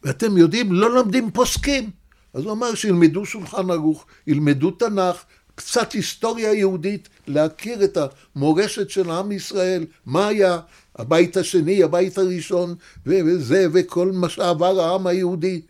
[0.05, 1.91] ואתם יודעים, לא לומדים פוסקים.
[2.35, 5.25] אז הוא אמר שילמדו שולחן ערוך, ילמדו תנ"ך,
[5.67, 7.99] קצת היסטוריה יהודית, להכיר את
[8.37, 10.61] המורשת של עם ישראל, מה היה
[10.97, 12.75] הבית השני, הבית הראשון,
[13.07, 15.63] וזה, וכל מה שעבר העם היהודי,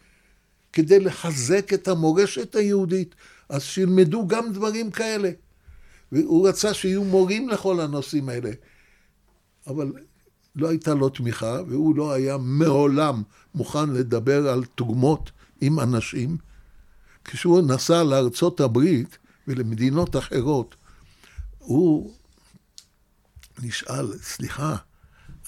[0.73, 3.15] כדי לחזק את המורשת היהודית.
[3.49, 5.31] אז שילמדו גם דברים כאלה.
[6.13, 8.51] והוא רצה שיהיו מורים לכל הנושאים האלה.
[9.67, 9.93] אבל
[10.57, 13.23] לא הייתה לו תמיכה, והוא לא היה מעולם
[13.55, 16.37] מוכן לדבר על תרומות עם אנשים.
[17.25, 20.75] כשהוא נסע לארצות הברית ולמדינות אחרות,
[21.59, 22.15] הוא
[23.59, 24.77] נשאל, סליחה,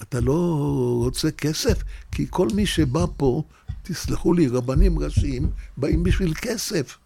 [0.01, 0.59] אתה לא
[1.03, 1.83] רוצה כסף?
[2.11, 3.43] כי כל מי שבא פה,
[3.83, 6.97] תסלחו לי, רבנים ראשיים, באים בשביל כסף.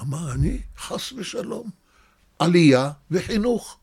[0.00, 1.70] אמר, אני, חס ושלום,
[2.38, 3.78] עלייה וחינוך.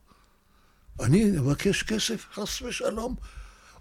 [1.00, 3.16] אני אבקש כסף, חס ושלום.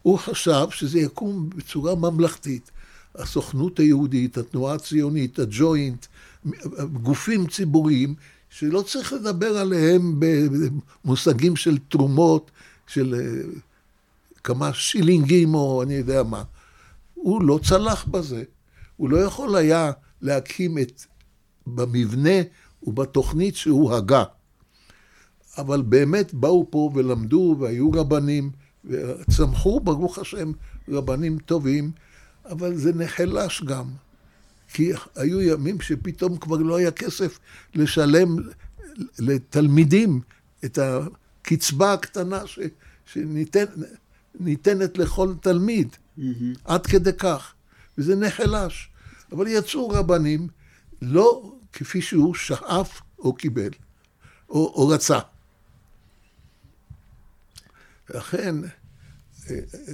[0.02, 2.70] הוא חשב שזה יקום בצורה ממלכתית.
[3.18, 6.06] הסוכנות היהודית, התנועה הציונית, הג'וינט,
[7.02, 8.14] גופים ציבוריים,
[8.50, 10.20] שלא צריך לדבר עליהם
[11.04, 12.50] במושגים של תרומות,
[12.86, 13.60] של אה,
[14.44, 16.42] כמה שילינגים או אני יודע מה.
[17.14, 18.42] הוא לא צלח בזה.
[18.96, 21.02] הוא לא יכול היה להקים את,
[21.66, 22.40] במבנה
[22.82, 24.24] ובתוכנית שהוא הגה.
[25.58, 28.50] אבל באמת באו פה ולמדו והיו רבנים,
[28.84, 30.52] וצמחו, ברוך השם,
[30.88, 31.90] רבנים טובים,
[32.50, 33.86] אבל זה נחלש גם.
[34.72, 37.38] כי היו ימים שפתאום כבר לא היה כסף
[37.74, 38.36] לשלם
[39.18, 40.20] לתלמידים
[40.64, 42.58] את הקצבה הקטנה ש,
[43.06, 45.96] שניתנת לכל תלמיד,
[46.64, 47.54] עד כדי כך.
[47.98, 48.90] וזה נחלש.
[49.32, 50.48] אבל יצאו רבנים,
[51.02, 53.70] לא כפי שהוא שאף או קיבל,
[54.48, 55.18] או, או רצה.
[58.10, 58.54] לכן,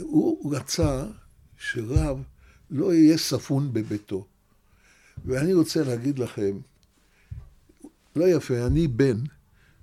[0.00, 1.04] הוא רצה
[1.56, 2.22] שרב
[2.72, 4.26] לא יהיה ספון בביתו.
[5.24, 6.58] ואני רוצה להגיד לכם,
[8.16, 9.18] לא יפה, אני בן,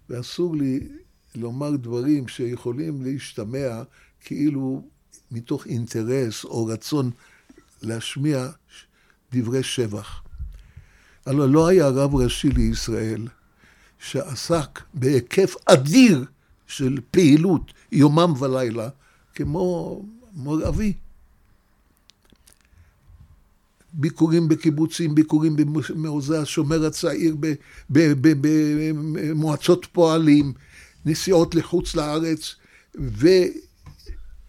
[0.10, 0.88] ואסור לי
[1.36, 3.84] לומר דברים שיכולים להשתמע
[4.22, 4.84] כאילו
[5.32, 7.12] מתוך אינטרס או רצון
[7.82, 8.48] להשמיע
[9.32, 10.22] דברי שבח.
[11.26, 13.28] הלוא לא היה רב ראשי לישראל
[14.00, 16.26] שעסק בהיקף אדיר
[16.68, 18.90] של פעילות יומם ולילה,
[19.36, 20.02] כמו
[20.34, 20.94] מור אבי.
[24.00, 27.36] ביקורים בקיבוצים, ביקורים במעוזי השומר הצעיר,
[27.90, 30.54] במועצות פועלים,
[31.06, 32.56] נסיעות לחוץ לארץ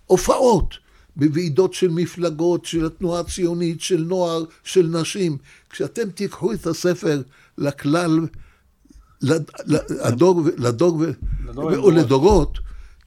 [0.08, 0.74] והופעות
[1.16, 5.36] בוועידות של מפלגות, של התנועה הציונית, של נוער, של נשים.
[5.70, 7.22] כשאתם תיקחו את הספר
[7.58, 8.26] לכלל,
[9.22, 11.02] לדור, לדור
[11.84, 12.58] ולדורות,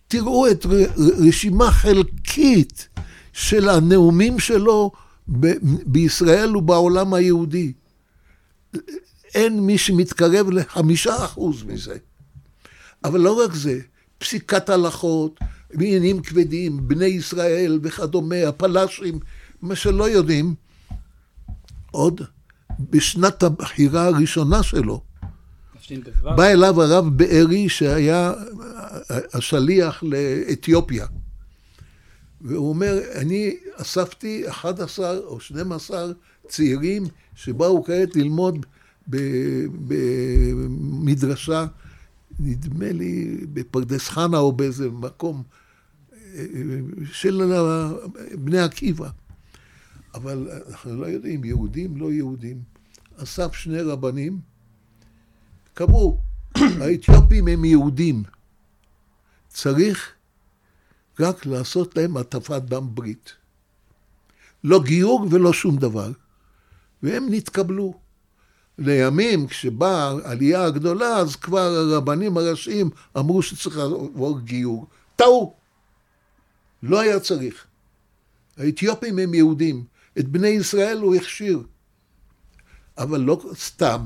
[0.07, 0.65] תראו את
[0.97, 2.87] רשימה חלקית
[3.33, 4.91] של הנאומים שלו
[5.27, 7.73] ב- בישראל ובעולם היהודי.
[9.35, 11.97] אין מי שמתקרב לחמישה אחוז מזה.
[13.03, 13.79] אבל לא רק זה,
[14.17, 15.39] פסיקת הלכות,
[15.73, 19.19] בעניינים כבדים, בני ישראל וכדומה, הפלאשים,
[19.61, 20.55] מה שלא יודעים,
[21.91, 22.21] עוד
[22.79, 25.01] בשנת הבחירה הראשונה שלו,
[26.35, 28.33] בא אליו הרב בארי שהיה
[29.33, 31.05] השליח לאתיופיה.
[32.43, 36.11] והוא אומר, אני אספתי 11 או 12
[36.47, 37.03] צעירים
[37.35, 38.65] שבאו כעת ללמוד
[40.67, 41.65] במדרשה,
[42.39, 45.43] נדמה לי בפרדס חנה או באיזה מקום
[47.11, 47.53] של
[48.33, 49.09] בני עקיבא.
[50.13, 52.61] אבל אנחנו לא יודעים, יהודים, לא יהודים.
[53.17, 54.39] אסף שני רבנים,
[55.73, 56.21] קבעו,
[56.81, 58.23] האתיופים הם יהודים.
[59.49, 60.13] צריך
[61.19, 63.33] רק לעשות להם הטפת דם ברית.
[64.63, 66.11] לא גיור ולא שום דבר.
[67.03, 67.93] והם נתקבלו.
[68.77, 74.87] לימים, כשבאה העלייה הגדולה, אז כבר הרבנים הראשיים אמרו שצריך לעבור גיור.
[75.15, 75.53] טעו.
[76.83, 77.65] לא היה צריך.
[78.57, 79.83] האתיופים הם יהודים,
[80.19, 81.63] את בני ישראל הוא הכשיר.
[82.97, 84.05] אבל לא סתם,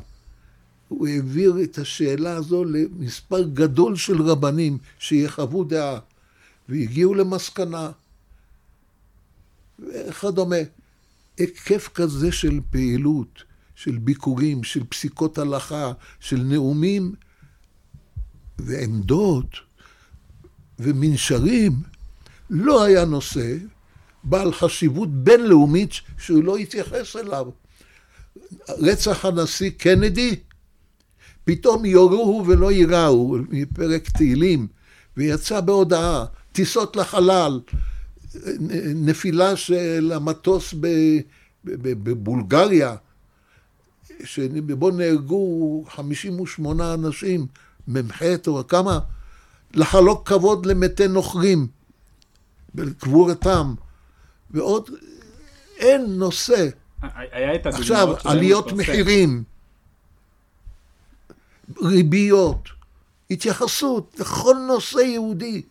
[0.87, 5.99] הוא העביר את השאלה הזו למספר גדול של רבנים שיחוו דעה,
[6.69, 7.91] והגיעו למסקנה
[9.79, 10.55] וכדומה.
[11.37, 13.43] היקף כזה של פעילות,
[13.75, 17.13] של ביקורים, של פסיקות הלכה, של נאומים
[18.57, 19.49] ועמדות
[20.79, 21.73] ומנשרים,
[22.49, 23.57] לא היה נושא
[24.23, 27.49] בעל חשיבות בינלאומית שהוא לא התייחס אליו.
[28.69, 30.35] רצח הנשיא קנדי,
[31.43, 34.67] פתאום יורוהו ולא ייראו, מפרק תהילים,
[35.17, 36.25] ויצא בהודעה,
[36.57, 37.59] טיסות לחלל,
[38.95, 40.73] נפילה של המטוס
[41.63, 42.95] בבולגריה,
[44.23, 47.47] שבו נהרגו 58 אנשים,
[47.87, 48.99] מ"ח או כמה,
[49.73, 51.67] לחלוק כבוד למתי נוכרים,
[52.75, 53.73] בקבורתם,
[54.51, 54.89] ועוד
[55.77, 56.67] אין נושא.
[57.01, 59.43] היה את הדוגמאות עכשיו, עליות מחירים,
[61.81, 62.69] ריביות,
[63.31, 65.61] התייחסות לכל נושא יהודי,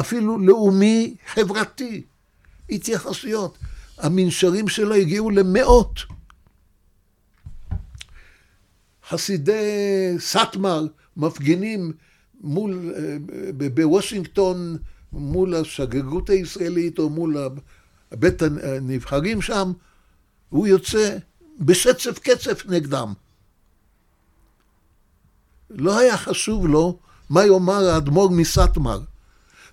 [0.00, 2.02] אפילו לאומי, חברתי,
[2.70, 3.58] התייחסויות.
[3.98, 6.00] המנשרים שלו הגיעו למאות.
[9.08, 11.92] חסידי סאטמר מפגינים
[12.40, 13.16] מול, אה,
[13.74, 14.76] בוושינגטון,
[15.12, 17.36] מול השגרירות הישראלית או מול
[18.12, 19.72] בית הנבחרים שם,
[20.48, 21.16] הוא יוצא
[21.60, 23.12] בשצף קצף נגדם.
[25.70, 26.98] לא היה חשוב לו
[27.30, 29.00] מה יאמר האדמו"ר מסאטמר.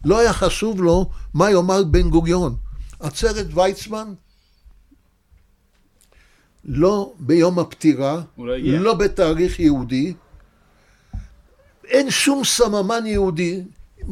[0.05, 2.55] לא היה חשוב לו מה יאמר בן גוריון.
[2.99, 4.13] עצרת ויצמן,
[6.65, 10.13] לא ביום הפטירה, לא, לא בתאריך יהודי,
[11.85, 13.63] אין שום סממן יהודי,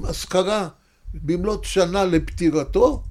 [0.08, 0.67] אזכרה
[1.13, 3.04] במלאת שנה לפטירתו,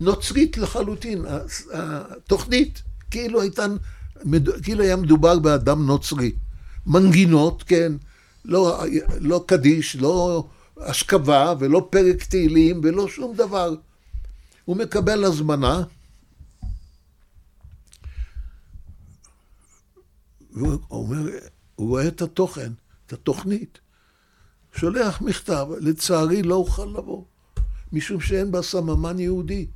[0.00, 1.24] נוצרית לחלוטין,
[1.72, 3.66] התוכנית כאילו הייתה,
[4.62, 6.32] כאילו היה מדובר באדם נוצרי.
[6.86, 7.92] מנגינות, כן,
[8.44, 8.84] לא,
[9.20, 10.44] לא קדיש, לא
[10.80, 13.74] אשכבה ולא פרק תהילים ולא שום דבר.
[14.64, 15.82] הוא מקבל הזמנה,
[20.52, 21.30] והוא אומר,
[21.74, 22.72] הוא רואה את התוכן,
[23.06, 23.78] את התוכנית.
[24.72, 27.24] שולח מכתב, לצערי לא אוכל לבוא,
[27.92, 29.66] משום שאין בה סממן יהודי.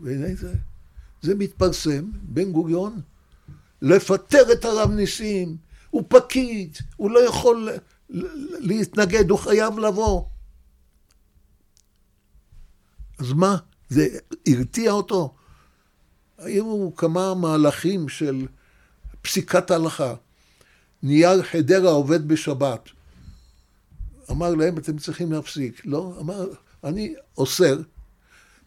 [0.00, 0.54] והנה זה,
[1.22, 3.00] זה מתפרסם, בן גוריון,
[3.82, 5.56] לפטר את הרב ניסים,
[5.90, 7.68] הוא פקיד, הוא לא יכול
[8.58, 10.24] להתנגד, הוא חייב לבוא.
[13.18, 13.56] אז מה,
[13.88, 14.08] זה
[14.46, 15.34] הרתיע אותו?
[16.38, 18.46] היו כמה מהלכים של
[19.22, 20.14] פסיקת הלכה.
[21.02, 22.88] נייר חדרה עובד בשבת.
[24.30, 25.82] אמר להם, אתם צריכים להפסיק.
[25.84, 26.46] לא, אמר,
[26.84, 27.78] אני אוסר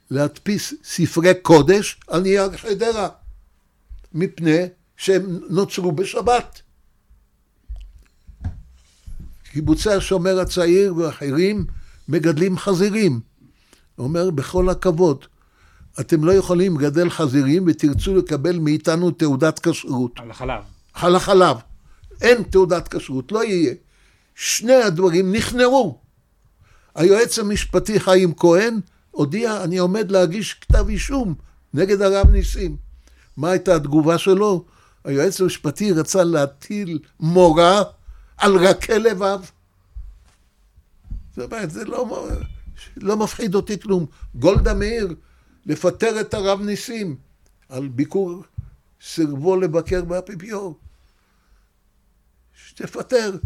[0.10, 3.10] להדפיס ספרי קודש על נייר חדרה,
[4.14, 4.66] מפני
[4.98, 6.62] שהם נוצרו בשבת.
[9.52, 11.66] קיבוצי השומר הצעיר ואחרים
[12.10, 13.20] מגדלים חזירים.
[13.96, 15.26] הוא אומר, בכל הכבוד,
[16.00, 20.20] אתם לא יכולים לגדל חזירים ותרצו לקבל מאיתנו תעודת כשרות.
[20.20, 20.64] על החלב.
[20.94, 21.58] על החלב.
[22.22, 23.74] אין תעודת כשרות, לא יהיה.
[24.36, 26.00] שני הדברים נכנעו.
[26.96, 28.80] היועץ המשפטי חיים כהן
[29.12, 31.36] הודיע, אני עומד להגיש כתב אישום
[31.74, 32.78] נגד הרב ניסים.
[33.38, 34.66] מה הייתה התגובה שלו?
[35.06, 37.84] היועץ המשפטי רצה להטיל מורא
[38.40, 39.40] על רכי לבב.
[41.36, 42.30] זאת אומרת, זה לא,
[42.98, 44.06] לא מפחיד אותי כלום.
[44.36, 45.16] גולדה מאיר,
[45.66, 47.18] לפטר את הרב ניסים
[47.70, 48.44] על ביקור,
[49.02, 50.80] סירבו לבקר באפיפיור.
[52.54, 53.38] שתפטר.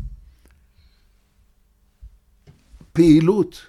[2.93, 3.65] פעילות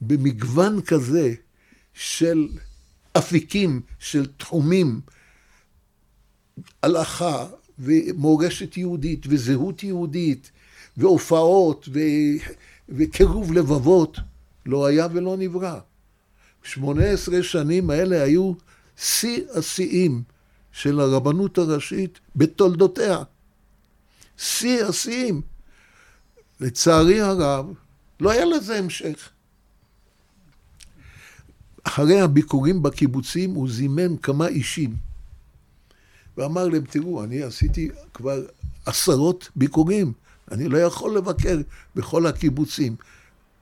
[0.00, 1.34] במגוון כזה
[1.94, 2.48] של
[3.18, 5.00] אפיקים, של תחומים,
[6.82, 7.46] הלכה
[7.78, 10.50] ומורשת יהודית וזהות יהודית
[10.96, 11.98] והופעות ו...
[12.88, 14.18] וקירוב לבבות,
[14.66, 15.78] לא היה ולא נברא.
[16.62, 18.52] שמונה עשרה שנים האלה היו
[18.96, 20.22] שיא השיאים
[20.72, 23.22] של הרבנות הראשית בתולדותיה.
[24.38, 25.40] שיא השיאים.
[26.60, 27.66] לצערי הרב,
[28.20, 29.30] לא היה לזה המשך.
[31.82, 34.96] אחרי הביקורים בקיבוצים הוא זימן כמה אישים
[36.36, 38.46] ואמר להם, תראו, אני עשיתי כבר
[38.86, 40.12] עשרות ביקורים,
[40.50, 41.60] אני לא יכול לבקר
[41.96, 42.96] בכל הקיבוצים.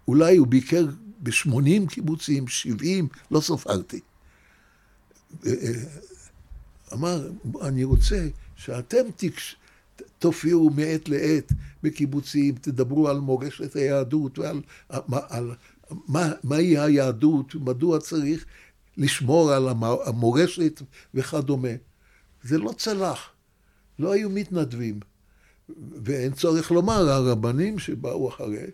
[0.08, 0.86] אולי הוא ביקר
[1.22, 4.00] ב-80 קיבוצים, 70, לא סופרתי.
[6.92, 7.30] אמר,
[7.62, 9.56] אני רוצה שאתם תקש...
[10.18, 11.52] תופיעו מעת לעת
[11.82, 14.60] בקיבוצים, תדברו על מורשת היהדות ועל
[15.28, 15.54] על,
[16.08, 18.44] מה, מהי היהדות, מדוע צריך
[18.96, 19.68] לשמור על
[20.06, 20.82] המורשת
[21.14, 21.68] וכדומה.
[22.42, 23.28] זה לא צלח,
[23.98, 25.00] לא היו מתנדבים.
[26.04, 28.66] ואין צורך לומר, הרבנים שבאו אחרי,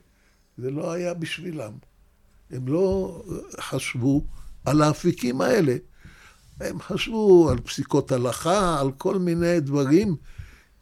[0.59, 1.73] זה לא היה בשבילם.
[2.51, 3.23] הם לא
[3.61, 4.25] חשבו
[4.65, 5.77] על האפיקים האלה.
[6.61, 10.17] הם חשבו על פסיקות הלכה, על כל מיני דברים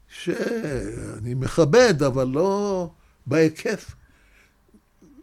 [0.08, 2.90] שאני מכבד, אבל לא
[3.26, 3.94] בהיקף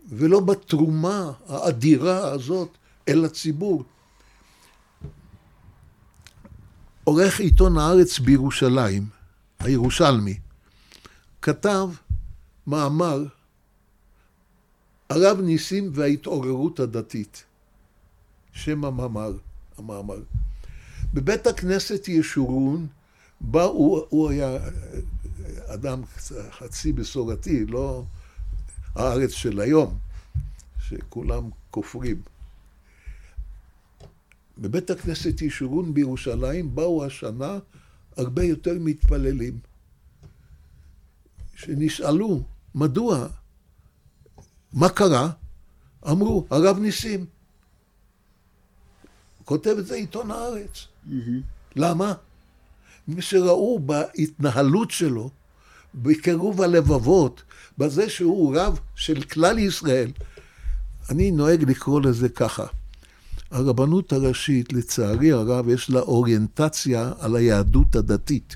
[0.09, 2.69] ולא בתרומה האדירה הזאת
[3.07, 3.83] אל הציבור.
[7.11, 9.05] עורך עיתון הארץ בירושלים,
[9.59, 10.39] הירושלמי,
[11.41, 11.89] כתב
[12.67, 13.23] מאמר
[15.09, 17.43] הרב ניסים וההתעוררות הדתית.
[18.53, 19.31] שם המאמר,
[19.77, 20.19] המאמר.
[21.13, 22.87] בבית הכנסת ישורון,
[23.41, 24.57] בה הוא, הוא היה
[25.65, 26.01] אדם
[26.51, 28.03] חצי מסורתי, לא
[28.95, 29.97] הארץ של היום,
[30.79, 32.21] שכולם כופרים.
[34.57, 37.59] בבית הכנסת ישורון בירושלים באו השנה
[38.17, 39.59] הרבה יותר מתפללים,
[41.55, 42.43] שנשאלו,
[42.75, 43.27] מדוע?
[44.73, 45.29] מה קרה?
[46.07, 47.25] אמרו, הרב ניסים.
[49.45, 50.87] כותב את זה עיתון הארץ.
[51.07, 51.11] Mm-hmm.
[51.75, 52.13] למה?
[53.07, 55.29] מפני שראו בהתנהלות שלו,
[55.95, 57.43] בקירוב הלבבות,
[57.77, 60.11] בזה שהוא רב של כלל ישראל.
[61.09, 62.65] אני נוהג לקרוא לזה ככה.
[63.51, 68.55] הרבנות הראשית, לצערי הרב, יש לה אוריינטציה על היהדות הדתית.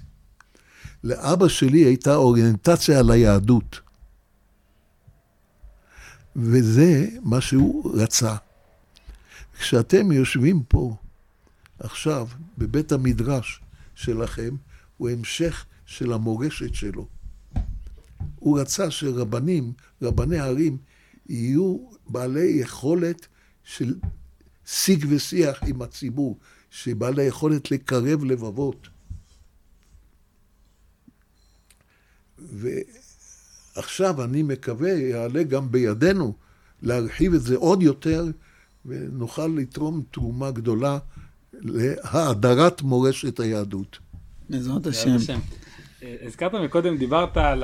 [1.04, 3.80] לאבא שלי הייתה אוריינטציה על היהדות.
[6.36, 8.36] וזה מה שהוא רצה.
[9.60, 10.96] כשאתם יושבים פה
[11.80, 12.28] עכשיו
[12.58, 13.62] בבית המדרש
[13.96, 14.56] שלכם,
[14.98, 17.08] הוא המשך של המורשת שלו.
[18.36, 20.78] הוא רצה שרבנים, רבני ערים,
[21.30, 21.78] יהיו
[22.08, 23.28] בעלי יכולת
[23.64, 23.96] של
[24.66, 26.38] שיג ושיח עם הציבור,
[26.70, 28.88] שבעלי יכולת לקרב לבבות.
[33.76, 36.34] ועכשיו אני מקווה, יעלה גם בידינו
[36.82, 38.26] להרחיב את זה עוד יותר,
[38.86, 40.98] ונוכל לתרום תרומה גדולה
[41.54, 44.00] להאדרת מורשת היהדות.
[44.50, 45.40] בעזרת השם.
[46.04, 47.64] אה, הזכרת מקודם, דיברת על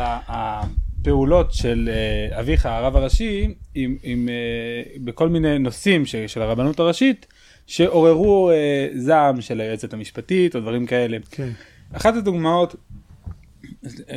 [1.02, 7.26] הפעולות של אה, אביך הרב הראשי עם, עם, אה, בכל מיני נושאים של הרבנות הראשית
[7.68, 8.52] שעוררו
[8.96, 11.18] זעם של היועצת המשפטית או דברים כאלה.
[11.32, 11.50] כן.
[11.94, 12.76] אחת הדוגמאות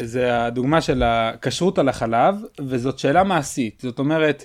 [0.01, 4.45] זה הדוגמה של הכשרות על החלב וזאת שאלה מעשית זאת אומרת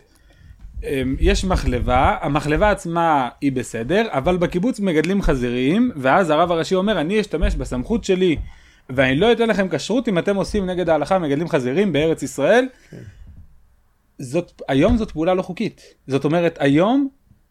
[1.20, 7.20] יש מחלבה המחלבה עצמה היא בסדר אבל בקיבוץ מגדלים חזירים ואז הרב הראשי אומר אני
[7.20, 8.36] אשתמש בסמכות שלי
[8.90, 12.66] ואני לא אתן לכם כשרות אם אתם עושים נגד ההלכה מגדלים חזירים בארץ ישראל.
[12.90, 12.98] כן.
[14.20, 15.82] זאת, היום זאת פעולה לא חוקית.
[16.08, 17.10] זאת אומרת, היום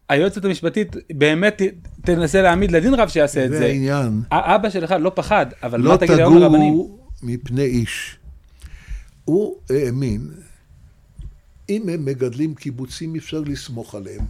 [0.09, 1.63] היועצת המשפטית באמת
[2.03, 3.59] תנסה להעמיד לדין רב שיעשה את זה.
[3.59, 4.23] זה העניין.
[4.31, 6.61] האבא שלך לא פחד, אבל לא מה תגיד היום לרבנים?
[6.61, 8.17] לא תגורו מפני איש.
[9.25, 10.31] הוא האמין,
[11.69, 14.25] אם הם מגדלים קיבוצים אפשר לסמוך עליהם.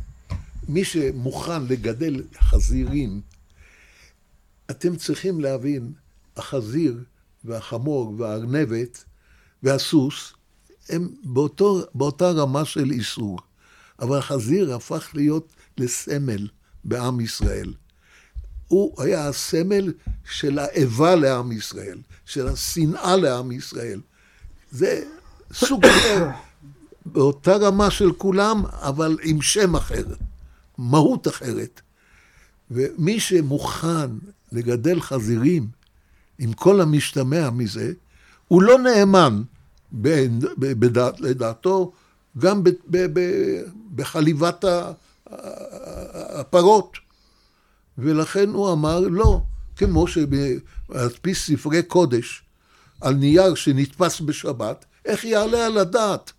[0.68, 3.20] מי שמוכן לגדל חזירים,
[4.70, 5.92] אתם צריכים להבין,
[6.38, 7.04] החזיר
[7.44, 9.04] והחמור והארנבת
[9.62, 10.32] והסוס
[10.88, 13.38] הם באותו, באותה רמה של איסור.
[14.00, 16.48] אבל החזיר הפך להיות לסמל
[16.84, 17.72] בעם ישראל.
[18.68, 19.92] הוא היה הסמל
[20.30, 24.00] של האיבה לעם ישראל, של השנאה לעם ישראל.
[24.70, 25.04] זה
[25.52, 26.28] סוג אחר,
[27.06, 30.04] באותה רמה של כולם, אבל עם שם אחר,
[30.78, 31.80] מהות אחרת.
[32.70, 34.10] ומי שמוכן
[34.52, 35.66] לגדל חזירים
[36.38, 37.92] עם כל המשתמע מזה,
[38.48, 39.42] הוא לא נאמן
[40.58, 41.92] בדעת, לדעתו
[42.38, 43.20] גם ב, ב, ב,
[43.94, 44.64] בחליבת
[46.40, 46.96] הפרות.
[47.98, 49.42] ולכן הוא אמר לא,
[49.76, 52.42] כמו שעל פי ספרי קודש,
[53.00, 56.32] על נייר שנתפס בשבת, איך יעלה על הדעת?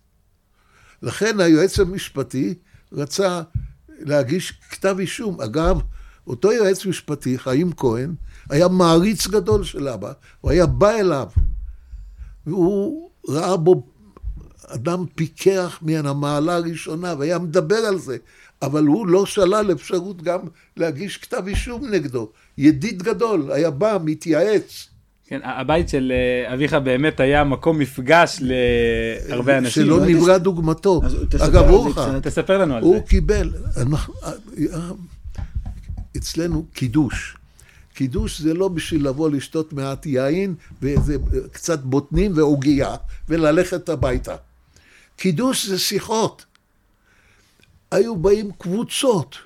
[1.02, 2.54] לכן היועץ המשפטי
[2.92, 3.42] רצה
[3.88, 5.40] להגיש כתב אישום.
[5.40, 5.80] אגב,
[6.26, 8.14] אותו יועץ משפטי, חיים כהן,
[8.50, 11.26] היה מעריץ גדול של אבא, הוא היה בא אליו,
[12.46, 13.82] והוא ראה בו
[14.66, 18.16] אדם פיקח מן המעלה הראשונה, והיה מדבר על זה,
[18.62, 20.40] אבל הוא לא שלל אפשרות גם
[20.76, 22.28] להגיש כתב אישום נגדו.
[22.58, 24.88] ידיד גדול, היה בא, מתייעץ.
[25.26, 29.84] כן, הבית של אה, אביך באמת היה מקום מפגש להרבה אנשים.
[29.84, 31.00] שלא נברא דוגמתו.
[31.38, 31.92] אגב, הוא
[32.22, 32.88] תספר לנו על זה.
[32.88, 34.90] הוא קיבל, אה,
[36.16, 37.36] אצלנו קידוש.
[37.94, 41.16] קידוש זה לא בשביל לבוא לשתות מעט יין ואיזה
[41.52, 42.96] קצת בוטנים ועוגייה
[43.28, 44.36] וללכת הביתה.
[45.16, 46.44] קידוש זה שיחות.
[47.90, 49.36] היו באים קבוצות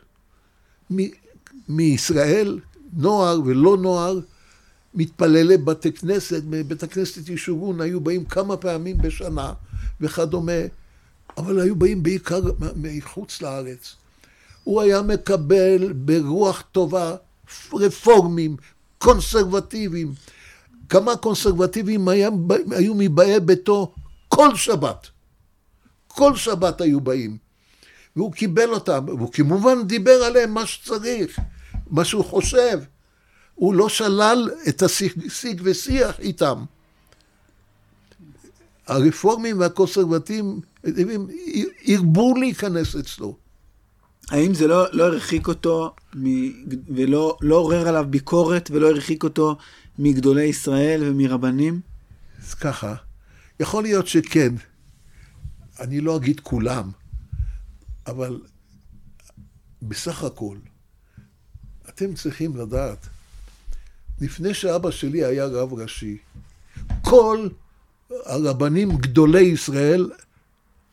[1.69, 2.61] מישראל,
[2.97, 4.19] נוער ולא נוער,
[4.95, 9.53] מתפללי בתי כנסת, בבית הכנסת ישורון היו באים כמה פעמים בשנה
[10.01, 10.53] וכדומה,
[11.37, 12.41] אבל היו באים בעיקר
[12.77, 13.95] מחוץ לארץ.
[14.65, 17.17] הוא היה מקבל ברוח טובה
[17.73, 18.57] רפורמים,
[18.99, 20.13] קונסרבטיבים.
[20.89, 22.29] כמה קונסרבטיבים היה,
[22.71, 23.95] היו מבאי ביתו
[24.29, 25.07] כל שבת.
[26.09, 27.37] כל שבת היו באים.
[28.17, 31.39] והוא קיבל אותם, והוא כמובן דיבר עליהם מה שצריך,
[31.91, 32.81] מה שהוא חושב.
[33.55, 36.65] הוא לא שלל את השיג ושיח איתם.
[38.87, 40.61] הרפורמים והקונסרבטיבים
[41.87, 43.37] הרבו להיכנס אצלו.
[44.31, 46.25] האם זה לא, לא הרחיק אותו מ,
[46.97, 49.57] ולא לא עורר עליו ביקורת ולא הרחיק אותו
[49.99, 51.81] מגדולי ישראל ומרבנים?
[52.43, 52.95] אז ככה,
[53.61, 54.55] יכול להיות שכן.
[55.81, 56.91] אני לא אגיד כולם,
[58.07, 58.41] אבל
[59.83, 60.57] בסך הכל,
[61.89, 63.07] אתם צריכים לדעת,
[64.21, 66.17] לפני שאבא שלי היה רב ראשי,
[67.03, 67.49] כל
[68.25, 70.11] הרבנים גדולי ישראל,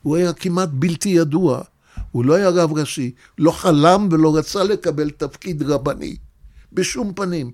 [0.02, 1.64] הוא היה כמעט בלתי ידוע.
[2.12, 6.16] הוא לא היה רב ראשי, לא חלם ולא רצה לקבל תפקיד רבני,
[6.74, 7.52] בשום פנים.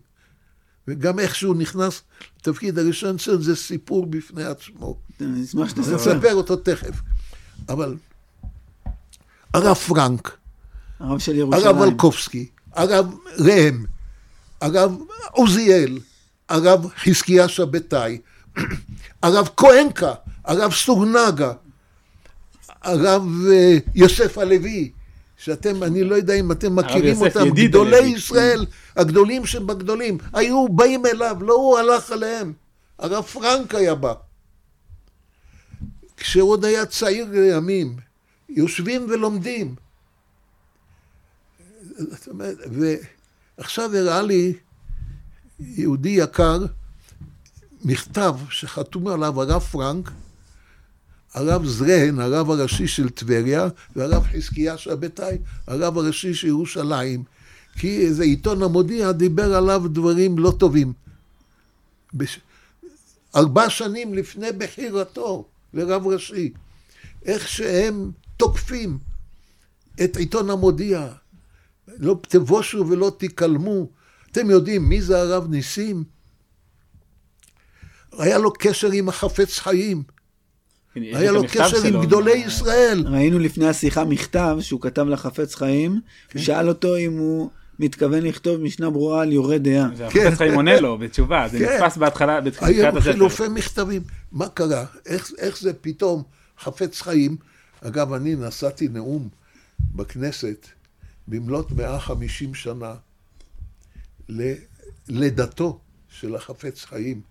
[0.87, 2.01] וגם איך שהוא נכנס
[2.39, 4.97] לתפקיד הראשון שלו, זה סיפור בפני עצמו.
[5.21, 6.33] אני אשמח שתספר.
[6.33, 7.01] אותו תכף.
[7.69, 7.95] אבל
[9.53, 10.37] הרב פרנק,
[10.99, 11.67] הרב של ירושלים.
[11.67, 13.85] הרב ולקובסקי, הרב ראם,
[14.61, 14.97] הרב
[15.31, 15.99] עוזיאל,
[16.49, 18.17] הרב חזקיה שבתאי,
[19.23, 20.13] הרב כהנקה,
[20.45, 21.53] הרב סוגנגה,
[22.81, 24.91] הרב אה, יוסף הלוי,
[25.37, 28.09] שאתם, אני לא יודע אם אתם מכירים אותם, גדולי הלוי.
[28.09, 28.65] ישראל,
[28.95, 32.53] הגדולים שבגדולים, היו באים אליו, לא הוא הלך אליהם.
[32.99, 34.13] הרב פרנק היה בא.
[36.17, 37.95] כשהוא עוד היה צעיר לימים,
[38.49, 39.75] יושבים ולומדים.
[41.97, 42.57] זאת אומרת,
[43.57, 44.53] ועכשיו הראה לי
[45.59, 46.65] יהודי יקר
[47.85, 50.11] מכתב שחתום עליו הרב פרנק,
[51.37, 57.23] הרב זרהן, הרב הראשי של טבריה, והרב חזקיה שבתאי, הרב הראשי של ירושלים.
[57.79, 60.93] כי איזה עיתון המודיע דיבר עליו דברים לא טובים.
[62.13, 62.39] בש...
[63.35, 66.53] ארבע שנים לפני בחירתו לרב ראשי.
[67.25, 68.97] איך שהם תוקפים
[70.03, 71.07] את עיתון המודיע.
[71.97, 73.89] לא תבושו ולא תיכלמו.
[74.31, 76.03] אתם יודעים מי זה הרב ניסים?
[78.11, 80.03] היה לו קשר עם החפץ חיים.
[81.11, 83.03] כן, היה לו קשר עם גדולי ישראל.
[83.07, 86.39] ראינו לפני השיחה מכתב שהוא כתב לחפץ חיים, כן.
[86.39, 89.89] ושאל אותו אם הוא מתכוון לכתוב משנה ברורה על יורה דעה.
[89.97, 91.77] והחפץ חיים עונה לו בתשובה, זה כן.
[91.83, 93.11] נתפס בהתחלה, בתחילת היו הספר.
[93.11, 94.01] חילופי מכתבים.
[94.31, 94.85] מה קרה?
[95.05, 96.23] איך, איך זה פתאום
[96.59, 97.37] חפץ חיים?
[97.81, 99.29] אגב, אני נשאתי נאום
[99.95, 100.67] בכנסת
[101.27, 102.93] במלאת 150 שנה
[104.29, 105.79] ללידתו
[106.09, 107.21] של החפץ חיים.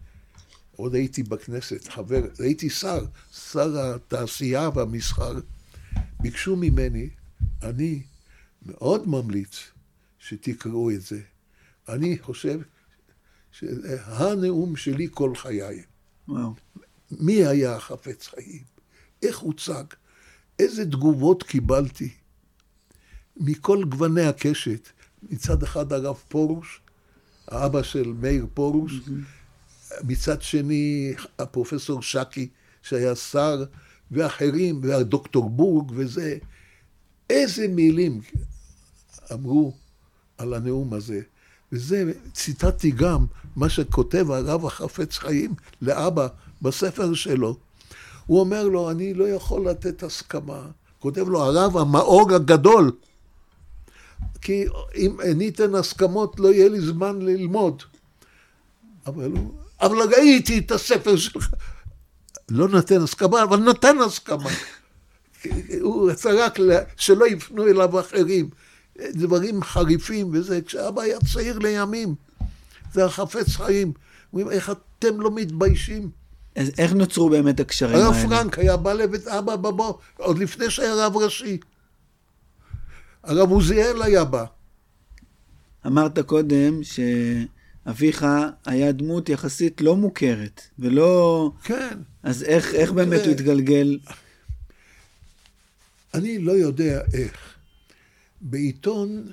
[0.76, 3.04] עוד הייתי בכנסת, חבר, הייתי שר,
[3.52, 5.32] שר התעשייה והמסחר.
[6.20, 7.08] ביקשו ממני,
[7.62, 8.02] אני
[8.66, 9.70] מאוד ממליץ
[10.18, 11.20] שתקראו את זה.
[11.88, 12.60] אני חושב
[13.52, 15.82] שזה הנאום שלי כל חיי.
[16.28, 16.54] וואו.
[17.10, 18.62] מי היה החפץ חיים?
[19.22, 19.84] איך הוצג?
[20.58, 22.10] איזה תגובות קיבלתי
[23.36, 24.88] מכל גווני הקשת.
[25.22, 26.80] מצד אחד הרב פרוש,
[27.48, 28.92] האבא של מאיר פרוש,
[30.04, 32.48] מצד שני הפרופסור שקי,
[32.82, 33.64] שהיה שר,
[34.10, 36.38] ואחרים, והדוקטור בורג וזה.
[37.30, 38.20] איזה מילים
[39.32, 39.74] אמרו
[40.38, 41.20] על הנאום הזה.
[41.72, 43.26] וזה, ציטטתי גם
[43.56, 46.28] מה שכותב הרב החפץ חיים לאבא
[46.62, 47.56] בספר שלו.
[48.26, 50.66] הוא אומר לו, אני לא יכול לתת הסכמה.
[50.98, 52.92] כותב לו, הרב המאור הגדול.
[54.40, 54.64] כי
[54.94, 57.82] אם אני אתן הסכמות, לא יהיה לי זמן ללמוד.
[59.06, 61.48] אבל הוא, אבל ראיתי את הספר שלך.
[62.48, 64.50] לא נתן הסכמה, אבל נתן הסכמה.
[65.80, 66.58] הוא רצה רק
[66.96, 68.50] שלא יפנו אליו אחרים.
[68.98, 72.14] דברים חריפים וזה, כשאבא היה צעיר לימים.
[72.92, 73.92] זה החפץ חיים.
[74.32, 76.10] אומרים, איך אתם לא מתביישים?
[76.56, 78.28] אז איך נוצרו באמת הקשרים הרב האלה?
[78.28, 81.58] פרנק היה בא לבית אבא בבוא, עוד לפני שהיה רב ראשי.
[83.22, 84.44] הרב עוזיאל היה בא.
[85.86, 86.84] אמרת קודם
[87.86, 88.26] שאביך
[88.66, 91.50] היה דמות יחסית לא מוכרת, ולא...
[91.62, 91.98] כן.
[92.22, 93.24] אז איך, איך באמת תראה.
[93.24, 93.98] הוא התגלגל?
[96.14, 97.54] אני לא יודע איך.
[98.40, 99.32] בעיתון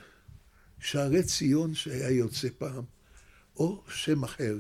[0.80, 2.84] שערי ציון שהיה יוצא פעם,
[3.58, 4.58] או שם אחר,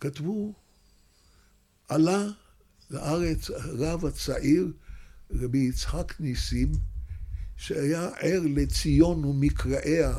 [0.00, 0.52] כתבו,
[1.88, 2.26] עלה
[2.90, 4.72] לארץ הרב הצעיר,
[5.30, 6.72] רבי יצחק ניסים,
[7.56, 10.14] שהיה ער לציון ומקראיה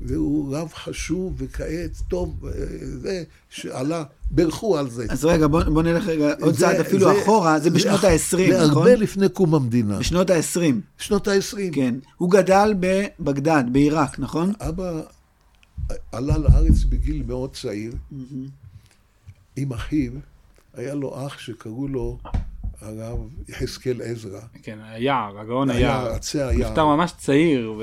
[0.00, 5.06] והוא רב חשוב, וכעת, טוב, אה, זה, שעלה, בירכו על זה.
[5.08, 8.08] אז רגע, בוא, בוא נלך רגע עוד זה- צעד אפילו זה- אחורה, זה בשנות זה
[8.08, 8.76] ה-20, נכון?
[8.78, 9.98] הרבה לפני קום המדינה.
[9.98, 10.60] בשנות ה-20,
[10.98, 11.56] שנות ה-20.
[11.72, 11.94] כן.
[12.16, 14.52] הוא גדל בבגדד, בעיראק, נכון?
[14.60, 15.00] אבא
[16.12, 17.92] עלה לארץ בגיל מאוד צעיר,
[19.56, 20.12] עם אחיו,
[20.74, 22.18] היה לו אח שקראו לו
[22.80, 23.18] הרב
[23.48, 24.40] יחזקאל עזרא.
[24.62, 26.12] כן, היער, הגאון היה היער.
[26.12, 26.70] עצי היער.
[26.70, 27.80] נפטר ממש צעיר,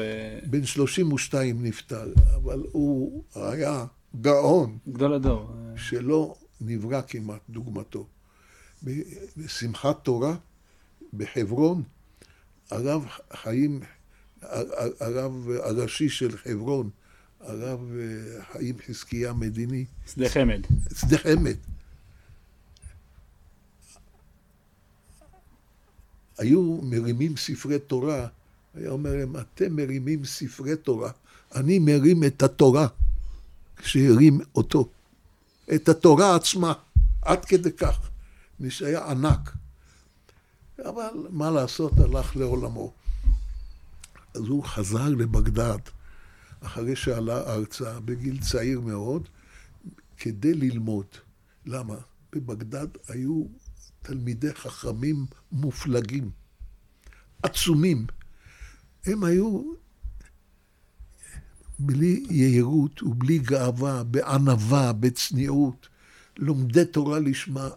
[0.50, 3.86] בן 32 נפטר, אבל הוא היה
[4.22, 5.52] גאון וגדול הדור.
[5.76, 8.08] שלא נברא כמעט דוגמתו.
[9.38, 10.36] בשמחת תורה
[11.14, 11.84] בחברון,
[12.72, 13.80] הרב חיים,
[15.00, 16.90] הרב הראשי של חברון,
[17.40, 20.62] הרב אה, חיים חזקיה מדיני, שדה חמד.
[21.00, 21.56] שדה חמד.
[26.38, 28.28] היו מרימים ספרי תורה,
[28.76, 31.12] היה אומר להם, אתם מרימים ספרי תורה,
[31.56, 32.88] אני מרים את התורה,
[33.78, 34.90] כשהרים אותו.
[35.76, 36.74] את התורה עצמה,
[37.22, 38.10] עד כדי כך,
[38.60, 39.52] מי שהיה ענק.
[40.86, 42.94] אבל מה לעשות, הלך לעולמו.
[44.34, 45.80] אז הוא חזר לבגדד,
[46.62, 49.28] אחרי שעלה ארצה, בגיל צעיר מאוד,
[50.18, 51.06] כדי ללמוד.
[51.66, 51.96] למה?
[52.34, 53.44] בבגדד היו
[54.08, 56.30] תלמידי חכמים מופלגים,
[57.44, 58.06] עצומים.
[59.06, 59.74] הם היו
[61.80, 65.88] בלי יהירות ובלי גאווה, בענווה, בצניעות,
[66.38, 67.70] לומדי תורה לשמה,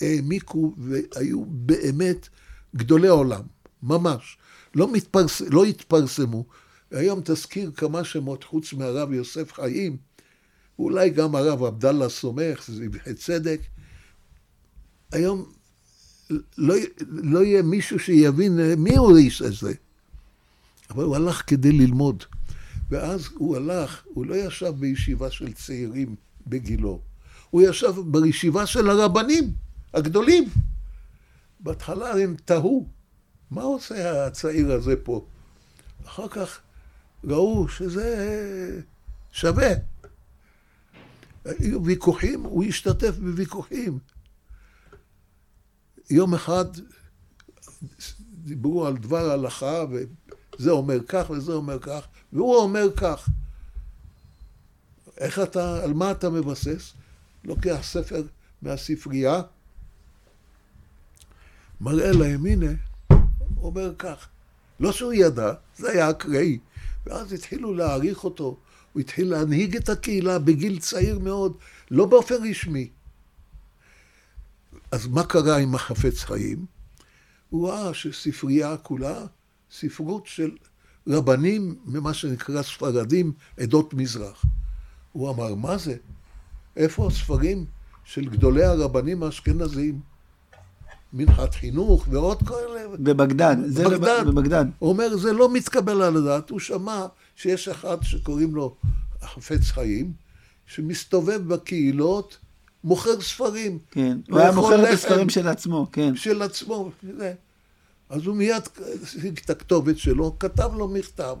[0.00, 2.28] העמיקו והיו באמת
[2.76, 3.42] גדולי עולם,
[3.82, 4.38] ממש.
[4.74, 6.44] לא, מתפרס, לא התפרסמו.
[6.90, 9.96] היום תזכיר כמה שמות חוץ מהרב יוסף חיים,
[10.78, 13.60] אולי גם הרב עבדאללה סומך, זבחי צדק.
[15.12, 15.52] היום
[16.58, 16.74] לא,
[17.08, 19.72] לא יהיה מישהו שיבין מי הוא האיש הזה.
[20.90, 22.24] אבל הוא הלך כדי ללמוד.
[22.90, 26.16] ואז הוא הלך, הוא לא ישב בישיבה של צעירים
[26.46, 27.00] בגילו,
[27.50, 29.52] הוא ישב בישיבה של הרבנים
[29.94, 30.48] הגדולים.
[31.60, 32.86] בהתחלה הם תהו,
[33.50, 35.26] מה עושה הצעיר הזה פה?
[36.06, 36.60] אחר כך
[37.24, 38.80] ראו שזה
[39.32, 39.72] שווה.
[41.44, 43.98] היו ויכוחים, הוא השתתף בוויכוחים.
[46.10, 46.64] יום אחד
[48.44, 53.28] דיברו על דבר הלכה, וזה אומר כך וזה אומר כך, והוא אומר כך.
[55.18, 56.92] איך אתה, על מה אתה מבסס?
[57.44, 58.22] לוקח ספר
[58.62, 59.42] מהספרייה,
[61.80, 62.72] מראה להם, הנה,
[63.62, 64.28] אומר כך.
[64.80, 66.58] לא שהוא ידע, זה היה אקראי.
[67.06, 68.56] ואז התחילו להעריך אותו,
[68.92, 71.56] הוא התחיל להנהיג את הקהילה בגיל צעיר מאוד,
[71.90, 72.88] לא באופן רשמי.
[74.94, 76.66] אז מה קרה עם החפץ חיים?
[77.50, 79.26] הוא ראה שספרייה כולה,
[79.70, 80.50] ספרות של
[81.08, 84.44] רבנים ממה שנקרא ספרדים, עדות מזרח.
[85.12, 85.96] הוא אמר, מה זה?
[86.76, 87.64] איפה הספרים
[88.04, 90.00] של גדולי הרבנים האשכנזים?
[91.12, 92.96] מנחת חינוך ועוד כאלה.
[92.98, 94.02] בבגדד, זה בגדד.
[94.26, 94.64] לב- בבגדד.
[94.78, 96.50] הוא אומר, זה לא מתקבל על הדעת.
[96.50, 98.76] הוא שמע שיש אחד שקוראים לו
[99.22, 100.12] החפץ חיים,
[100.66, 102.38] שמסתובב בקהילות,
[102.84, 103.78] מוכר ספרים.
[103.90, 104.18] כן.
[104.28, 104.94] הוא לא היה יכול מוכר את.
[104.94, 106.16] הספרים של עצמו, כן.
[106.16, 106.90] של עצמו.
[107.16, 107.34] זה.
[108.10, 108.62] אז הוא מיד
[109.02, 111.36] השיג את הכתובת שלו, כתב לו מכתב.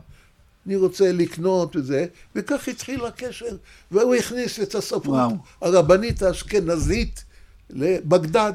[0.66, 3.56] אני רוצה לקנות וזה, וכך התחיל הקשר,
[3.90, 5.36] והוא הכניס את הספרות וואו.
[5.60, 7.24] הרבנית האשכנזית
[7.70, 8.52] לבגדד.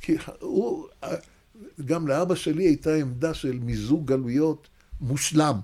[0.00, 0.86] כי הוא,
[1.84, 4.68] גם לאבא שלי הייתה עמדה של מיזוג גלויות
[5.00, 5.60] מושלם.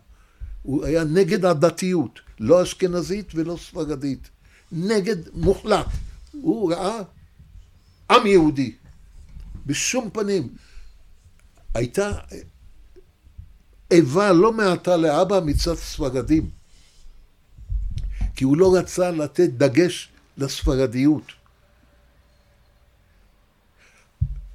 [0.63, 4.29] הוא היה נגד הדתיות, לא אשכנזית ולא ספרדית.
[4.73, 5.87] נגד מוחלט.
[6.43, 6.99] הוא ראה
[8.11, 8.75] עם יהודי.
[9.67, 10.55] בשום פנים.
[11.75, 12.11] הייתה
[13.91, 16.51] איבה לא מעטה לאבא מצד ספרדים.
[18.37, 20.09] כי הוא לא רצה לתת דגש
[20.39, 21.33] לספרדיות.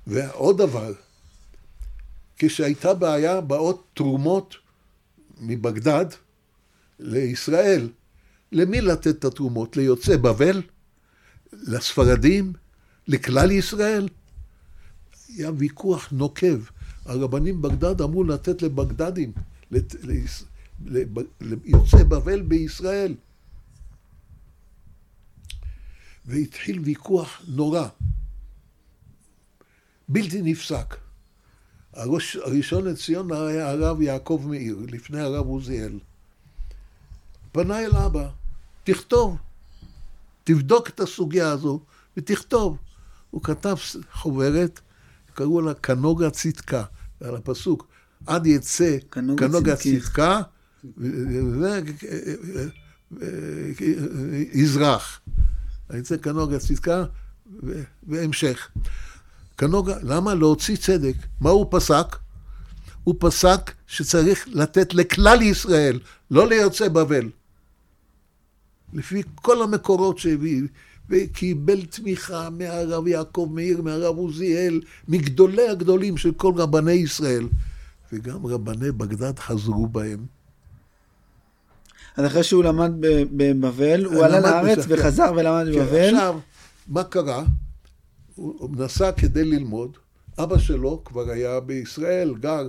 [0.08, 0.94] ועוד דבר,
[2.38, 4.56] כשהייתה בעיה, באות תרומות
[5.40, 6.06] מבגדד
[7.00, 7.90] לישראל.
[8.52, 9.78] למי לתת את התרומות?
[9.78, 10.62] ליוצאי בבל?
[11.54, 12.54] לספרדים?
[13.08, 14.10] לכלל ישראל?
[15.28, 16.60] היה ויכוח נוקב.
[17.06, 19.32] הרבנים בגדד אמרו לתת לבגדדים,
[19.72, 19.96] לת-
[20.86, 23.16] לב- ליוצאי בבל בישראל.
[26.26, 27.88] והתחיל ויכוח נורא,
[30.10, 30.96] בלתי נפסק.
[31.94, 36.00] הראש, הראשון לציון היה הרב יעקב מאיר, לפני הרב עוזיאל.
[37.52, 38.30] פנה אל אבא,
[38.84, 39.38] תכתוב,
[40.50, 41.80] תבדוק את הסוגיה הזו
[42.18, 42.78] ותכתוב.
[43.30, 43.76] הוא כתב
[44.14, 44.80] חוברת,
[45.34, 46.84] קראו לה כנוגה צדקה,
[47.22, 47.88] על הפסוק,
[48.28, 48.98] עד יצא
[49.76, 50.00] צדקי.
[50.00, 50.42] צדקה,
[50.98, 51.82] וזה
[54.54, 55.22] יזרח.
[55.90, 57.06] אני רוצה כנוגה צדקה
[58.08, 58.70] והמשך.
[59.58, 61.16] כנוגה, למה להוציא צדק?
[61.42, 62.16] מה הוא פסק?
[63.04, 66.00] הוא פסק שצריך לתת לכלל ישראל,
[66.32, 67.30] לא ליוצאי בבל.
[68.94, 70.62] לפי כל המקורות שהביא,
[71.10, 77.48] וקיבל תמיכה מהרב יעקב מאיר, מהרב עוזיאל, מגדולי הגדולים של כל רבני ישראל.
[78.14, 80.26] וגם רבני בגדד חזרו בהם.
[82.18, 82.92] אז אחרי שהוא למד
[83.32, 84.94] בבבל, הוא עלה לארץ כן.
[84.94, 86.16] וחזר ולמד כן, בבבל.
[86.16, 86.40] עכשיו,
[86.88, 87.44] מה קרה?
[88.36, 89.98] הוא נסע כדי ללמוד.
[90.38, 92.68] אבא שלו כבר היה בישראל, גר.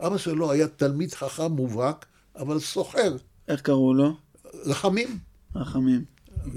[0.00, 2.06] אבא שלו היה תלמיד חכם מובהק,
[2.36, 3.16] אבל סוחר.
[3.48, 4.16] איך קראו לו?
[4.64, 5.18] רחמים.
[5.54, 6.04] רחמים.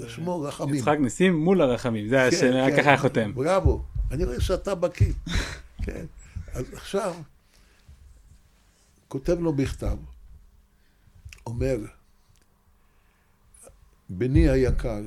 [0.07, 0.75] שמו רחמים.
[0.75, 3.31] יצחק ניסים מול הרחמים, זה כן, השם, כן, ככה היה חותם.
[3.33, 5.13] בראבו, אני רואה שאתה בקיא.
[5.83, 6.05] כן.
[6.53, 7.15] אז עכשיו,
[9.07, 9.97] כותב לו מכתב,
[11.45, 11.77] אומר,
[14.09, 15.01] בני היקר,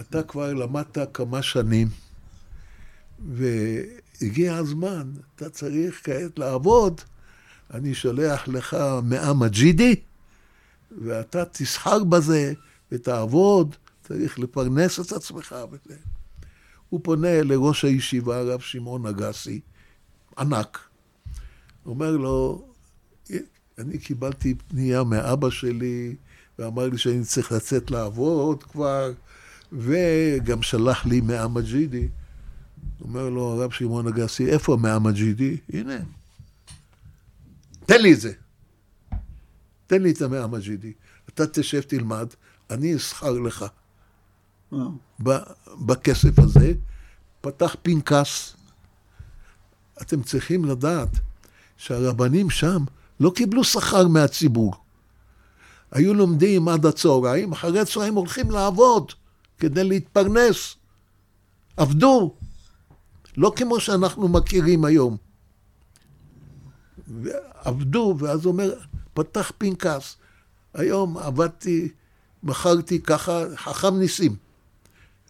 [0.00, 1.88] אתה כבר למדת כמה שנים,
[3.28, 7.00] והגיע הזמן, אתה צריך כעת לעבוד.
[7.74, 10.00] אני שולח לך מאה מג'ידי,
[11.02, 12.52] ואתה תסחר בזה
[12.92, 13.76] ותעבוד,
[14.08, 15.96] צריך לפרנס את עצמך וזה.
[16.88, 19.60] הוא פונה לראש הישיבה, הרב שמעון אגסי,
[20.38, 20.78] ענק.
[21.86, 22.66] אומר לו,
[23.78, 26.16] אני קיבלתי פנייה מאבא שלי,
[26.58, 29.12] ואמר לי שאני צריך לצאת לעבוד כבר,
[29.72, 32.08] וגם שלח לי מאה מג'ידי.
[33.00, 35.56] אומר לו הרב שמעון אגסי, איפה מאה מג'ידי?
[35.72, 35.96] הנה,
[37.86, 38.32] תן לי את זה.
[39.86, 40.92] תן לי את המאה מג'ידי.
[41.28, 42.26] אתה תשב תלמד,
[42.70, 43.64] אני אסחר לך.
[45.86, 46.72] בכסף הזה,
[47.40, 48.56] פתח פנקס.
[50.02, 51.08] אתם צריכים לדעת
[51.76, 52.84] שהרבנים שם
[53.20, 54.74] לא קיבלו שכר מהציבור.
[55.90, 59.12] היו לומדים עד הצהריים, אחרי הצהריים הולכים לעבוד
[59.58, 60.74] כדי להתפרנס.
[61.76, 62.34] עבדו,
[63.36, 65.16] לא כמו שאנחנו מכירים היום.
[67.54, 68.74] עבדו, ואז הוא אומר,
[69.14, 70.16] פתח פנקס.
[70.74, 71.88] היום עבדתי,
[72.42, 74.36] מכרתי ככה, חכם ניסים.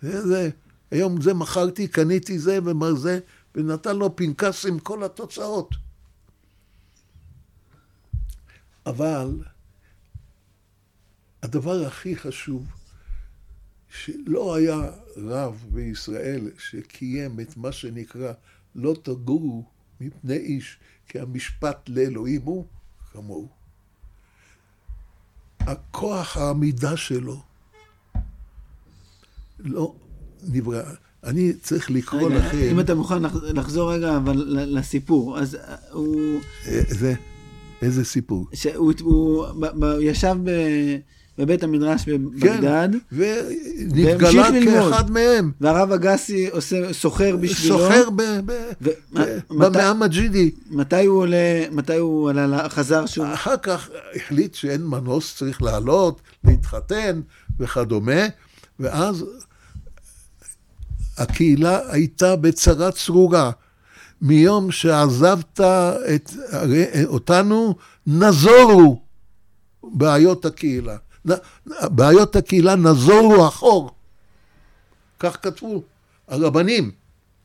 [0.03, 0.51] זה, זה,
[0.91, 3.19] היום זה מכרתי, קניתי זה ומה זה,
[3.55, 5.75] ונתן לו פנקס עם כל התוצאות.
[8.87, 9.43] אבל
[11.43, 12.67] הדבר הכי חשוב,
[13.89, 18.33] שלא היה רב בישראל שקיים את מה שנקרא
[18.75, 19.65] לא תגורו
[20.01, 20.79] מפני איש,
[21.09, 22.67] כי המשפט לאלוהים הוא
[23.13, 23.49] כמוהו.
[25.67, 27.41] הכוח העמידה שלו
[29.59, 29.95] לא
[30.49, 30.83] נברא.
[31.25, 32.59] אני צריך לקרוא רגע, לכם...
[32.59, 33.23] אם אתה מוכן
[33.55, 35.59] לחזור רגע אבל לסיפור, אז
[35.93, 36.41] הוא...
[36.67, 37.15] אה, זה,
[37.83, 38.47] איזה סיפור?
[38.53, 40.51] שהוא הוא, הוא ישב ב...
[41.39, 42.91] בבית המדרש בבגדד.
[42.93, 45.53] כן, ונתגלה כאחד מהם.
[45.61, 47.79] והרב אגסי עושה, סוחר בשבילו.
[47.79, 48.11] סוחר
[49.51, 50.51] במאה המג'ידי.
[50.71, 53.25] מתי הוא עולה, מתי הוא עלה, חזר שוב?
[53.25, 57.21] אחר כך החליט שאין מנוס, צריך לעלות, להתחתן
[57.61, 58.27] וכדומה,
[58.81, 59.25] ואז
[61.19, 63.51] הקהילה הייתה בצרה צרורה.
[64.23, 65.61] מיום שעזבת
[66.15, 66.33] את,
[67.05, 67.75] אותנו,
[68.07, 69.03] נזורו
[69.83, 70.97] בעיות הקהילה.
[71.83, 73.91] בעיות הקהילה נזורו אחור.
[75.19, 75.83] כך כתבו,
[76.29, 76.91] הרבנים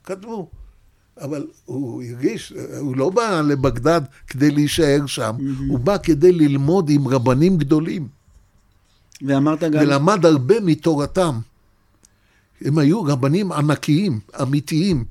[0.04, 0.50] כתבו.
[1.22, 5.70] אבל הוא הרגיש, הוא לא בא לבגדד כדי להישאר שם, mm-hmm.
[5.70, 8.08] הוא בא כדי ללמוד עם רבנים גדולים.
[9.22, 9.82] ואמרת גם...
[9.82, 11.40] ולמד הרבה מתורתם.
[12.62, 15.06] הם היו רבנים ענקיים, אמיתיים.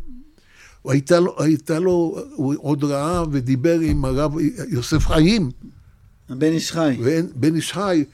[0.85, 4.33] הייתה לו, הייתה לו, הוא עוד ראה ודיבר עם הרב
[4.69, 5.51] יוסף חיים.
[6.31, 6.97] בן איש חי.
[7.35, 8.05] בן איש חי,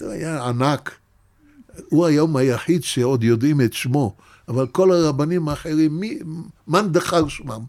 [0.00, 0.94] היה ענק.
[1.88, 4.14] הוא היום היחיד שעוד יודעים את שמו,
[4.48, 6.18] אבל כל הרבנים האחרים, מי,
[6.68, 7.60] מאן דחר שמם.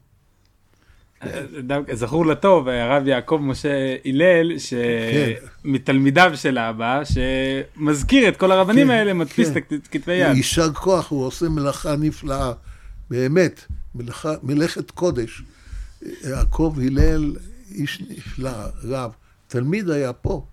[1.94, 6.36] זכור לטוב הרב יעקב משה הלל שמתלמידיו כן.
[6.36, 9.60] של אבא שמזכיר את כל הרבנים כן, האלה מדפיס כן.
[9.76, 10.36] את כתבי יד.
[10.36, 12.52] יישר כוח הוא עושה מלאכה נפלאה
[13.10, 15.42] באמת מלאכה, מלאכת קודש.
[16.24, 17.36] יעקב הלל
[17.72, 18.52] איש נפלא
[18.84, 19.12] רב
[19.50, 20.46] תלמיד היה פה.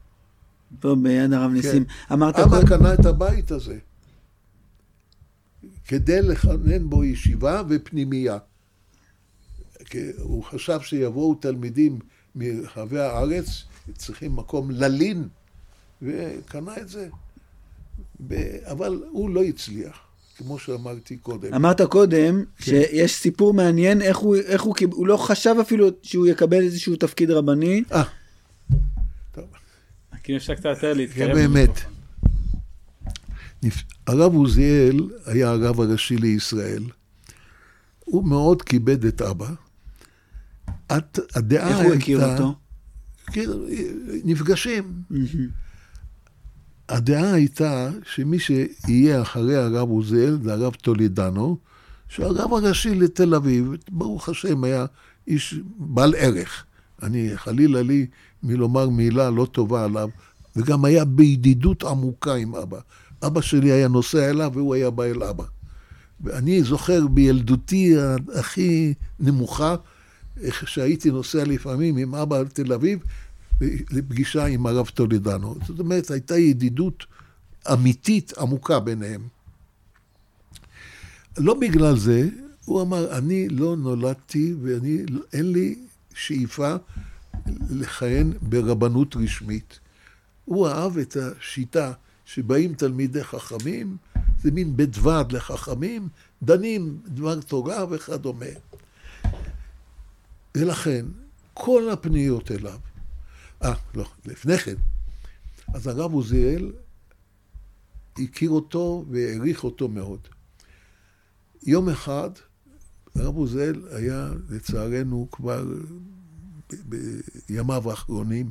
[0.80, 1.84] פה ביד הרב ניסים.
[1.84, 2.14] כן.
[2.14, 2.68] אמרת אבא כל...
[2.68, 3.78] קנה את הבית הזה
[5.84, 8.38] כדי לכנן בו ישיבה ופנימייה.
[10.18, 11.99] הוא חשב שיבואו תלמידים
[12.34, 13.47] מרחבי הארץ,
[13.94, 15.28] צריכים מקום ללין,
[16.03, 17.09] וקנה את זה.
[18.64, 19.99] אבל הוא לא הצליח,
[20.36, 21.55] כמו שאמרתי קודם.
[21.55, 22.64] אמרת קודם כן.
[22.64, 27.30] שיש סיפור מעניין איך הוא, איך הוא, הוא לא חשב אפילו שהוא יקבל איזשהו תפקיד
[27.30, 27.82] רבני.
[27.92, 28.03] אה,
[30.26, 31.28] כאילו אפשר קצת יותר להתקרב.
[31.28, 31.80] כן, באמת.
[34.06, 36.82] הרב עוזיאל היה הרב הראשי לישראל.
[38.04, 39.50] הוא מאוד כיבד את אבא.
[40.96, 42.54] את, הדעה איך הוא הכיר אותו?
[43.26, 43.50] כן,
[44.24, 45.02] נפגשים.
[46.88, 51.58] הדעה הייתה שמי שיהיה אחרי הרב עוזיאל זה הרב טולידנו,
[52.08, 54.86] שהרב הראשי לתל אביב, ברוך השם, היה
[55.26, 56.64] איש בעל ערך.
[57.02, 58.06] אני, חלילה לי
[58.47, 60.09] מלומר מילה לא טובה עליו,
[60.57, 62.78] וגם היה בידידות עמוקה עם אבא.
[63.22, 65.44] אבא שלי היה נוסע אליו והוא היה בא אל אבא.
[66.20, 67.94] ואני זוכר בילדותי
[68.34, 69.76] הכי נמוכה,
[70.40, 72.99] איך שהייתי נוסע לפעמים עם אבא לתל אביב,
[73.90, 75.55] לפגישה עם הרב טולידנו.
[75.66, 77.05] זאת אומרת, הייתה ידידות
[77.72, 79.22] אמיתית עמוקה ביניהם.
[81.38, 82.28] לא בגלל זה,
[82.64, 85.78] הוא אמר, אני לא נולדתי ואין לי
[86.14, 86.74] שאיפה
[87.70, 89.80] לכהן ברבנות רשמית.
[90.44, 91.92] הוא אהב את השיטה
[92.24, 93.97] שבאים תלמידי חכמים,
[94.42, 96.09] זה מין בית ועד לחכמים,
[96.42, 98.47] דנים דבר תורה וכדומה.
[100.57, 101.07] ולכן,
[101.55, 102.78] כל הפניות אליו,
[103.64, 104.74] אה, לא, לפני כן,
[105.74, 106.72] אז הרב עוזיאל
[108.18, 110.20] הכיר אותו והעריך אותו מאוד.
[111.62, 112.30] יום אחד,
[113.14, 115.64] הרב עוזיאל היה, לצערנו, כבר
[117.48, 118.50] בימיו האחרונים,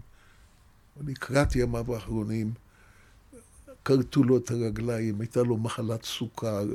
[1.02, 2.54] לקראת ימיו האחרונים,
[3.86, 6.66] כרתו לו את הרגליים, הייתה לו מחלת סוכר,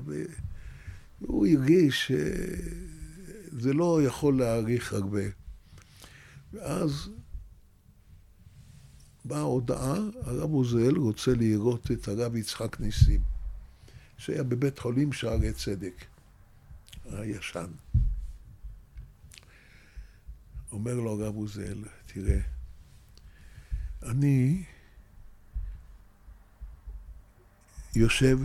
[1.20, 2.12] והוא הרגיש
[3.48, 5.22] שזה לא יכול להאריך הרבה.
[6.52, 7.08] ואז
[9.24, 13.20] באה הודעה, הרב עוזיאל רוצה לראות את הרב יצחק ניסים,
[14.18, 16.04] שהיה בבית חולים שערי צדק,
[17.04, 17.70] הישן.
[20.72, 22.40] אומר לו הרב עוזיאל, תראה,
[24.02, 24.64] אני
[27.96, 28.38] יושב,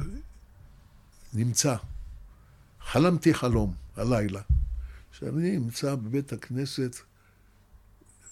[1.33, 1.75] נמצא,
[2.79, 4.41] חלמתי חלום הלילה,
[5.11, 6.95] שאני נמצא בבית הכנסת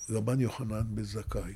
[0.10, 1.54] רבן יוחנן בזכאי.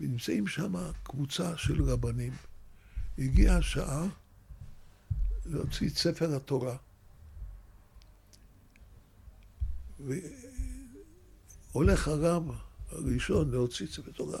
[0.00, 2.32] ונמצאים שם קבוצה של רבנים.
[3.18, 4.06] הגיעה השעה
[5.46, 6.76] להוציא את ספר התורה.
[11.74, 12.50] והולך הרב
[12.90, 14.38] הראשון להוציא ספר תורה,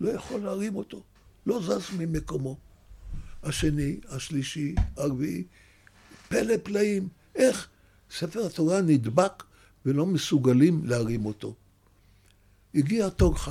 [0.00, 1.02] לא יכול להרים אותו,
[1.46, 2.56] לא זז ממקומו.
[3.42, 5.44] השני, השלישי, הרביעי,
[6.28, 7.68] פלא פלאים, איך
[8.10, 9.42] ספר התורה נדבק
[9.86, 11.54] ולא מסוגלים להרים אותו.
[12.74, 13.48] הגיע תורך,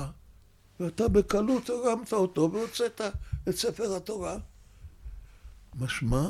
[0.80, 3.02] ואתה בקלות הרמת אותו והוצאת
[3.50, 4.38] את ספר התורה.
[5.76, 6.28] משמע,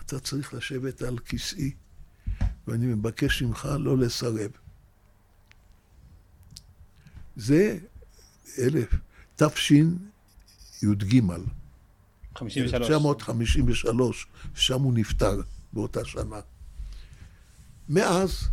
[0.00, 1.74] אתה צריך לשבת על כיסאי,
[2.66, 4.50] ואני מבקש ממך לא לסרב.
[7.36, 7.78] זה
[8.58, 8.94] אלף,
[9.36, 11.20] תשי"ג.
[12.34, 12.74] 53.
[12.74, 15.40] 1953, שם הוא נפטר
[15.72, 16.40] באותה שנה.
[17.88, 18.48] מאז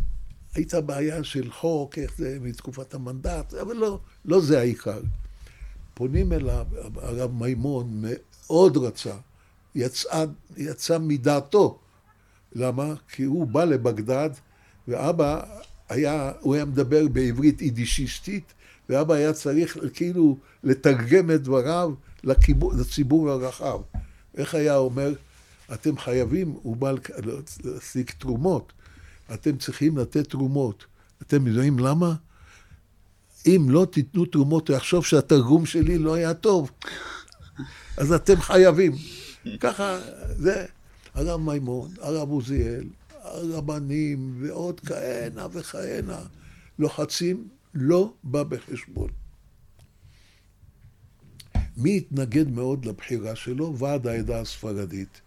[0.54, 5.00] הייתה בעיה של חוק, איך זה, מתקופת המנדט, אבל לא, לא זה העיקר.
[5.94, 6.66] פונים אליו,
[6.96, 9.14] הרב מימון מאוד רצה,
[9.74, 10.24] יצא,
[10.56, 11.78] יצא מדעתו.
[12.52, 12.94] למה?
[13.08, 14.30] כי הוא בא לבגדד,
[14.88, 15.42] ואבא
[15.88, 18.52] היה, הוא היה מדבר בעברית יידישיסטית,
[18.90, 21.92] ואבא היה צריך כאילו לתרגם את דבריו
[22.24, 23.80] לקיבור, לציבור הרחב.
[24.36, 25.12] איך היה אומר?
[25.72, 26.92] אתם חייבים, הוא בא
[27.64, 28.72] להשיג תרומות,
[29.34, 30.84] אתם צריכים לתת תרומות.
[31.22, 32.14] אתם יודעים למה?
[33.46, 36.70] אם לא תיתנו תרומות, הוא יחשוב שהתרגום שלי לא היה טוב.
[37.96, 38.92] אז אתם חייבים.
[39.60, 39.98] ככה,
[40.36, 40.64] זה
[41.14, 42.84] הרב מימון, הרב עוזיאל,
[43.22, 46.20] הרבנים ועוד כהנה וכהנה
[46.78, 49.10] לוחצים, לא בא בחשבון.
[51.76, 53.78] מי התנגד מאוד לבחירה שלו?
[53.78, 55.20] ועד העדה הספרדית.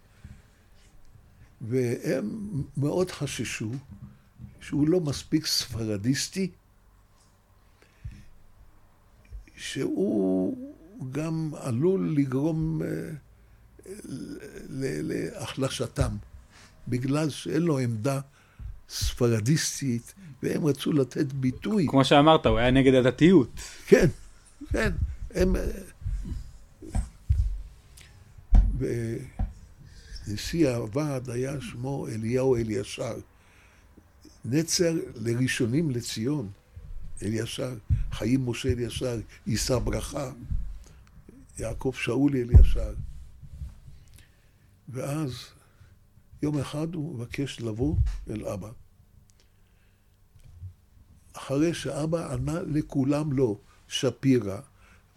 [1.62, 3.72] והם מאוד חששו
[4.62, 6.52] שהוא לא מספיק ספרדיסטי,
[9.56, 10.74] שהוא
[11.12, 12.88] גם עלול לגרום אה,
[14.80, 16.16] להחלשתם,
[16.88, 18.20] בגלל שאין לו עמדה
[18.94, 20.14] ספרדיסטית,
[20.44, 21.86] והם רצו לתת ביטוי.
[21.90, 23.50] כמו שאמרת, הוא היה נגד הדתיות.
[23.88, 24.08] כן,
[24.70, 24.92] כן.
[25.34, 25.56] הם...
[30.28, 33.16] ונשיא הוועד היה שמו אליהו אלישר.
[34.46, 36.50] נצר לראשונים לציון,
[37.24, 37.74] אלישר,
[38.12, 40.32] חיים משה אלישר, יישא ברכה,
[41.60, 42.94] יעקב שאולי אלישר.
[44.90, 45.46] ואז
[46.42, 47.96] יום אחד הוא מבקש לבוא
[48.30, 48.70] אל אבא.
[51.34, 53.58] אחרי שאבא ענה לכולם לא,
[53.88, 54.58] שפירא,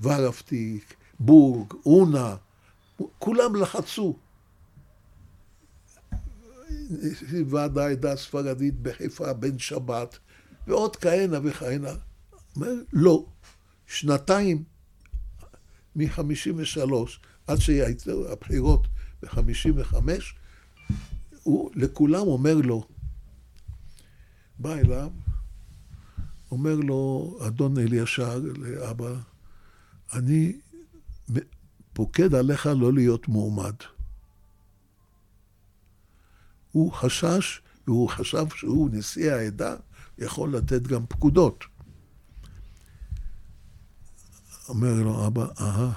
[0.01, 2.37] ורפטיק, בורג, אונה,
[3.19, 4.17] כולם לחצו.
[7.47, 10.19] ועד העדה הספרדית בחיפה, בן שבת,
[10.67, 11.93] ועוד כהנה וכהנה.
[12.57, 13.27] אומר, לא,
[13.87, 14.65] שנתיים
[15.97, 16.93] מ-53'
[17.47, 18.87] עד שהיו הבחירות
[19.23, 19.97] ב-55',
[21.43, 22.87] הוא לכולם אומר לו,
[24.59, 25.11] בא אליו,
[26.51, 29.15] אומר לו אדון אלישר לאבא,
[30.13, 30.57] אני
[31.93, 33.75] פוקד עליך לא להיות מועמד.
[36.73, 39.77] הוא חשש, והוא חשב שהוא נשיא העדה,
[40.19, 41.65] יכול לתת גם פקודות.
[44.69, 45.93] אומר לו אבא, אהה,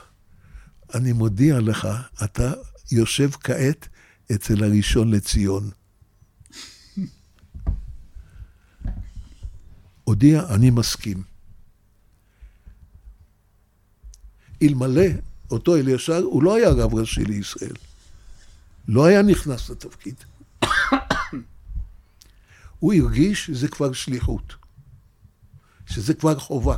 [0.94, 1.88] אני מודיע לך,
[2.24, 2.54] אתה
[2.92, 3.88] יושב כעת
[4.32, 5.70] אצל הראשון לציון.
[10.10, 11.24] הודיע, אני מסכים.
[14.62, 15.08] אלמלא
[15.52, 17.76] אותו אלישר, הוא לא היה רב ראשי לישראל.
[18.88, 20.16] לא היה נכנס לתפקיד.
[22.80, 24.56] הוא הרגיש שזה כבר שליחות,
[25.86, 26.78] שזה כבר חובה.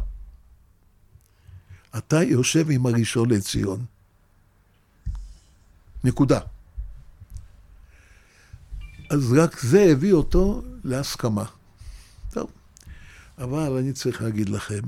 [1.98, 3.86] אתה יושב עם הראשון לציון.
[6.04, 6.40] נקודה.
[9.10, 11.46] אז רק זה הביא אותו להסכמה.
[13.42, 14.82] אבל אני צריך להגיד לכם,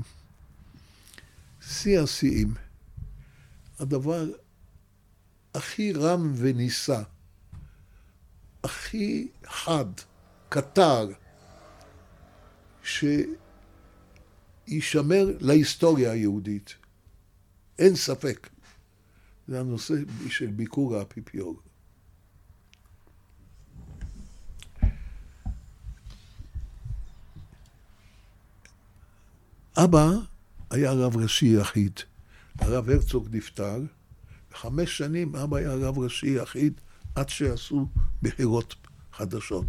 [1.60, 2.54] שיא השיאים,
[3.78, 4.24] הדבר
[5.54, 7.02] הכי רם ונישא,
[8.64, 9.84] הכי חד,
[10.48, 11.08] קטר,
[14.66, 16.74] שישמר להיסטוריה היהודית.
[17.78, 18.48] אין ספק.
[19.48, 19.94] זה הנושא
[20.28, 21.60] של ביקור האפיפיור.
[29.76, 30.10] אבא
[30.70, 32.00] היה רב ראשי יחיד.
[32.58, 33.82] הרב הרצוג נפטר,
[34.52, 36.80] וחמש שנים אבא היה רב ראשי יחיד
[37.14, 37.88] עד שעשו
[38.22, 38.74] בחירות
[39.12, 39.66] חדשות.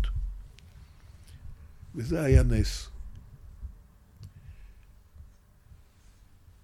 [1.96, 2.90] וזה היה נס.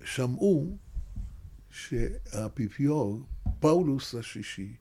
[0.04, 0.78] שמעו
[1.72, 3.26] שהאפיפיור,
[3.60, 4.76] פאולוס השישי,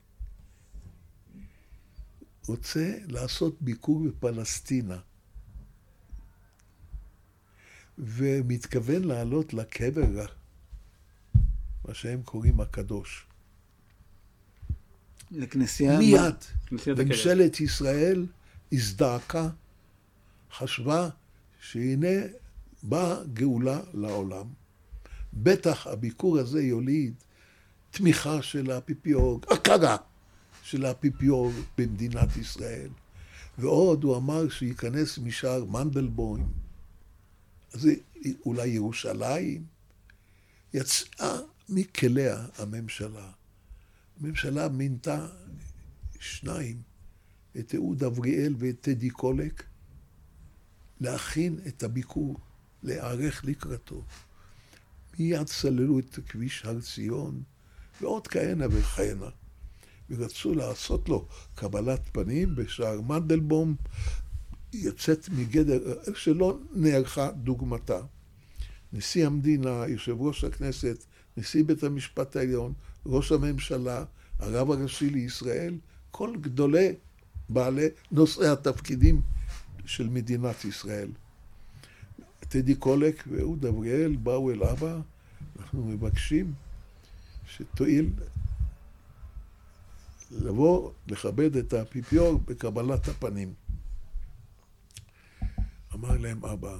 [2.47, 4.97] רוצה לעשות ביקור בפלסטינה,
[8.01, 10.25] ומתכוון לעלות לקבר,
[11.87, 13.25] מה שהם קוראים הקדוש.
[15.31, 15.99] לכנסייה?
[15.99, 16.35] מיד.
[16.87, 18.25] ממשלת ישראל
[18.71, 19.49] הזדעקה,
[20.53, 21.09] חשבה
[21.61, 22.21] שהנה
[22.83, 24.45] באה גאולה לעולם.
[25.33, 27.13] בטח הביקור הזה יוליד
[27.91, 29.97] תמיכה של האפיפיור, הכרה
[30.63, 32.89] של האפיפיור במדינת ישראל.
[33.57, 36.47] ועוד הוא אמר שייכנס משער מנדלבוים,
[37.73, 37.89] אז
[38.45, 39.65] אולי ירושלים.
[40.73, 41.37] יצאה
[41.69, 43.31] מכליה הממשלה.
[44.19, 45.27] הממשלה מינתה
[46.19, 46.81] שניים,
[47.59, 49.63] את אהוד אבריאל ואת טדי קולק,
[50.99, 52.39] להכין את הביקור,
[52.83, 54.03] להיערך לקראתו.
[55.19, 57.43] מיד סללו את כביש הר ציון,
[58.01, 59.29] ועוד כהנה וכהנה.
[60.09, 63.75] ורצו לעשות לו קבלת פנים בשער מנדלבום,
[64.73, 65.79] יוצאת מגדר,
[66.15, 67.99] שלא נערכה דוגמתה.
[68.93, 71.05] נשיא המדינה, יושב ראש הכנסת,
[71.37, 72.73] נשיא בית המשפט העליון,
[73.05, 74.03] ראש הממשלה,
[74.39, 75.77] הרב הראשי לישראל,
[76.11, 76.93] כל גדולי
[77.49, 79.21] בעלי נושאי התפקידים
[79.85, 81.09] של מדינת ישראל.
[82.39, 84.99] טדי קולק ואהוד אבריאל באו אל אבא,
[85.59, 86.53] אנחנו מבקשים
[87.45, 88.09] שתואיל
[90.31, 93.53] לבוא לכבד את האפיפיור בקבלת הפנים.
[95.93, 96.77] אמר להם אבא,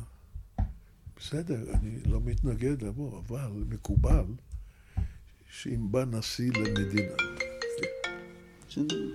[1.18, 4.26] בסדר, אני לא מתנגד לבוא, אבל מקובל
[5.50, 7.14] שאם בא נשיא למדינה...
[8.70, 9.06] סליחה.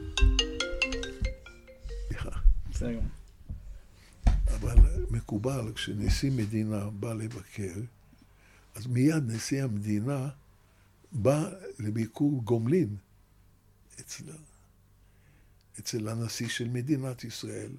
[4.46, 7.74] אבל מקובל, כשנשיא מדינה בא לבקר,
[8.74, 10.28] אז מיד נשיא המדינה
[11.12, 12.96] בא לביקור גומלין
[14.00, 14.24] אצל,
[15.78, 17.72] אצל הנשיא של מדינת ישראל.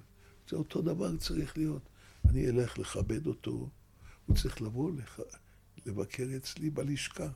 [0.50, 1.82] זה אותו דבר צריך להיות.
[2.24, 3.70] אני אלך לכבד אותו,
[4.26, 5.20] הוא צריך לבוא לח...
[5.86, 7.28] לבקר אצלי בלשכה.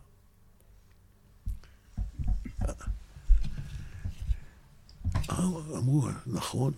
[5.30, 6.72] אמרו, נכון,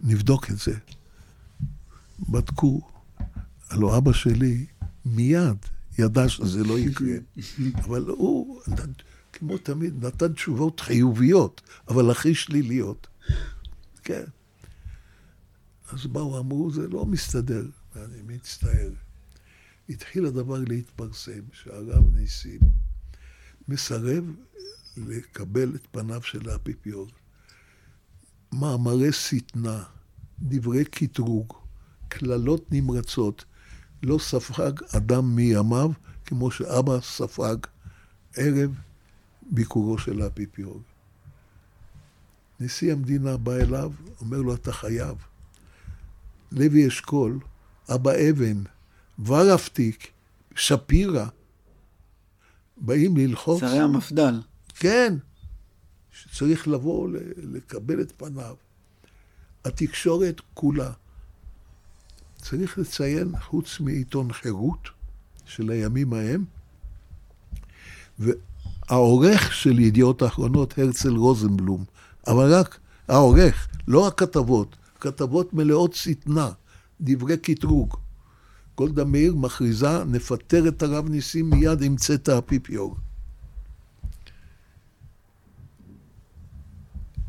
[0.00, 0.74] נבדוק את זה.
[2.28, 2.80] בדקו.
[3.70, 4.66] הלוא אבא שלי
[5.04, 5.56] מיד
[5.98, 7.16] ידע שזה לא יקרה,
[7.84, 8.60] אבל הוא,
[9.32, 13.06] כמו תמיד, נתן תשובות חיוביות, אבל הכי שליליות.
[14.04, 14.24] כן.
[15.92, 18.90] אז באו, אמרו, זה לא מסתדר, ואני מצטער.
[19.88, 22.60] התחיל הדבר להתפרסם, שהרב ניסים
[23.68, 24.24] מסרב
[24.96, 27.08] לקבל את פניו של האפיפיור.
[28.52, 29.84] מאמרי שטנה,
[30.38, 31.52] דברי קטרוג,
[32.08, 33.44] קללות נמרצות,
[34.02, 35.90] לא ספג אדם מימיו
[36.24, 37.56] כמו שאבא ספג
[38.36, 38.74] ערב
[39.50, 40.82] ביקורו של האפיפיור.
[42.60, 45.16] נשיא המדינה בא אליו, אומר לו, אתה חייב.
[46.52, 47.38] לוי אשכול,
[47.94, 48.62] אבא אבן,
[49.24, 50.12] ורפתיק,
[50.54, 51.26] שפירא,
[52.76, 53.60] באים ללחוץ.
[53.60, 54.40] שרי המפד"ל.
[54.74, 55.14] כן,
[56.12, 58.54] שצריך לבוא לקבל את פניו.
[59.64, 60.92] התקשורת כולה.
[62.36, 64.88] צריך לציין, חוץ מעיתון חירות
[65.44, 66.44] של הימים ההם,
[68.18, 71.84] והעורך של ידיעות אחרונות, הרצל רוזנבלום,
[72.26, 72.78] אבל רק
[73.08, 76.52] העורך, לא הכתבות, כתבות מלאות שטנה,
[77.00, 77.96] דברי קטרוג.
[78.76, 82.96] גולדה מאיר מכריזה, נפטר את הרב ניסים מיד עם צאת האפיפיור.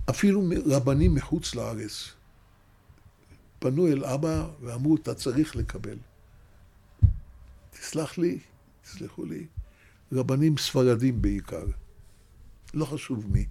[0.09, 2.13] אפילו רבנים מחוץ לארץ
[3.61, 5.97] פנו אל אבא ואמרו, אתה צריך לקבל.
[7.69, 8.39] תסלח לי,
[8.83, 9.45] תסלחו לי,
[10.11, 11.65] רבנים ספרדים בעיקר,
[12.73, 13.45] לא חשוב מי,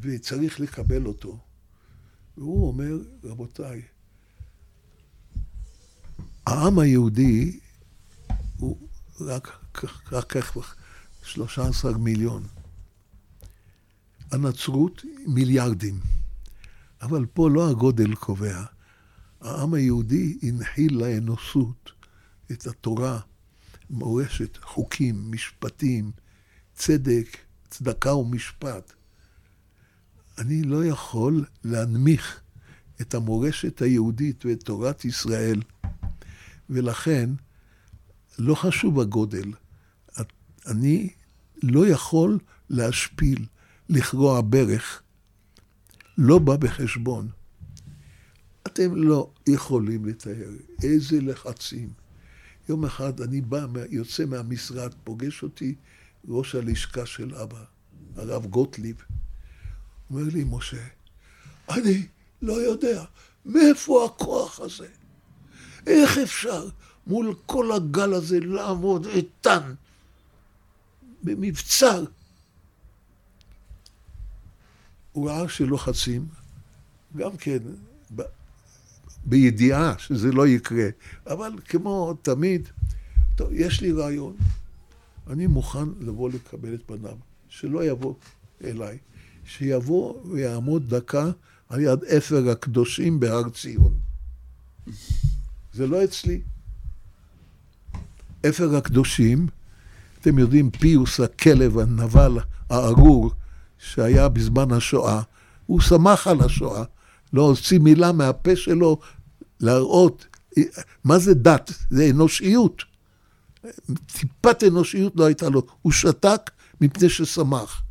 [0.00, 1.38] וצריך לקבל אותו.
[2.36, 3.82] והוא אומר, רבותיי,
[6.46, 7.60] העם היהודי
[8.56, 8.88] הוא
[9.20, 10.02] רק כך
[11.22, 12.46] 13 מיליון.
[14.30, 16.00] הנצרות מיליארדים.
[17.02, 18.64] אבל פה לא הגודל קובע.
[19.40, 21.92] העם היהודי הנחיל לאנושות
[22.52, 23.20] את התורה,
[23.90, 26.10] מורשת, חוקים, משפטים,
[26.74, 27.36] צדק,
[27.68, 28.92] צדקה ומשפט.
[30.38, 32.40] אני לא יכול להנמיך
[33.00, 35.62] את המורשת היהודית ואת תורת ישראל,
[36.70, 37.30] ולכן
[38.38, 39.52] לא חשוב הגודל.
[40.66, 41.10] אני
[41.62, 42.38] לא יכול
[42.70, 43.46] להשפיל,
[43.88, 45.02] לכרוע ברך.
[46.18, 47.28] לא בא בחשבון.
[48.66, 50.50] אתם לא יכולים לתאר
[50.82, 51.88] איזה לחצים.
[52.68, 55.74] יום אחד אני בא, יוצא מהמשרד, פוגש אותי
[56.28, 57.64] ראש הלשכה של אבא,
[58.16, 58.96] הרב גוטליב.
[60.14, 60.84] אומר לי, משה,
[61.70, 62.06] אני
[62.42, 63.04] לא יודע
[63.46, 64.88] מאיפה הכוח הזה.
[65.86, 66.68] איך אפשר
[67.06, 69.74] מול כל הגל הזה לעמוד איתן
[71.22, 72.04] במבצר?
[75.12, 76.26] הוא ראה שלוחצים,
[77.16, 77.58] גם כן,
[78.16, 78.22] ב,
[79.24, 80.88] בידיעה שזה לא יקרה,
[81.26, 82.68] אבל כמו תמיד,
[83.36, 84.36] טוב, יש לי רעיון,
[85.26, 87.16] אני מוכן לבוא לקבל את פניו,
[87.48, 88.14] שלא יבוא
[88.64, 88.98] אליי,
[89.46, 91.30] שיבוא ויעמוד דקה
[91.68, 93.94] על יד אפר הקדושים בהר ציון.
[95.72, 96.40] זה לא אצלי.
[98.48, 99.46] אפר הקדושים,
[100.20, 102.38] אתם יודעים, פיוס הכלב, הנבל,
[102.70, 103.30] הארור,
[103.78, 105.22] שהיה בזמן השואה,
[105.66, 106.84] הוא שמח על השואה,
[107.32, 108.98] לא הוציא מילה מהפה שלו
[109.60, 110.26] להראות
[111.04, 112.82] מה זה דת, זה אנושיות.
[114.06, 117.82] טיפת אנושיות לא הייתה לו, הוא שתק מפני ששמח,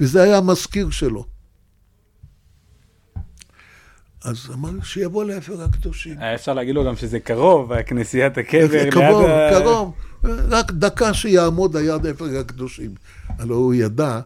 [0.00, 1.24] וזה היה המזכיר שלו.
[4.24, 6.14] אז אמר שיבוא לאפר הקדושים.
[6.18, 8.90] היה אפשר להגיד לו גם שזה קרוב, כנסיית הקבר.
[8.90, 12.94] קרוב, קרוב, רק דקה שיעמוד היד אפר הקדושים.
[13.28, 14.20] הלוא הוא ידע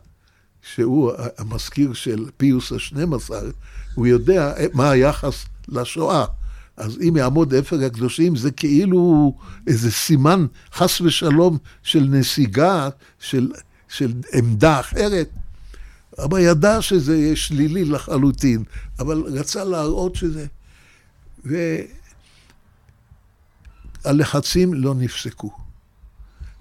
[0.62, 3.50] שהוא המזכיר של פיוס השנים עשר,
[3.94, 6.24] הוא יודע מה היחס לשואה.
[6.76, 9.34] אז אם יעמוד אפר הקדושים, זה כאילו
[9.66, 12.88] איזה סימן, חס ושלום, של נסיגה,
[13.18, 13.52] של,
[13.88, 15.28] של עמדה אחרת.
[16.18, 18.64] אבא ידע שזה יהיה שלילי לחלוטין,
[18.98, 20.46] אבל רצה להראות שזה...
[24.04, 25.50] והלחצים לא נפסקו.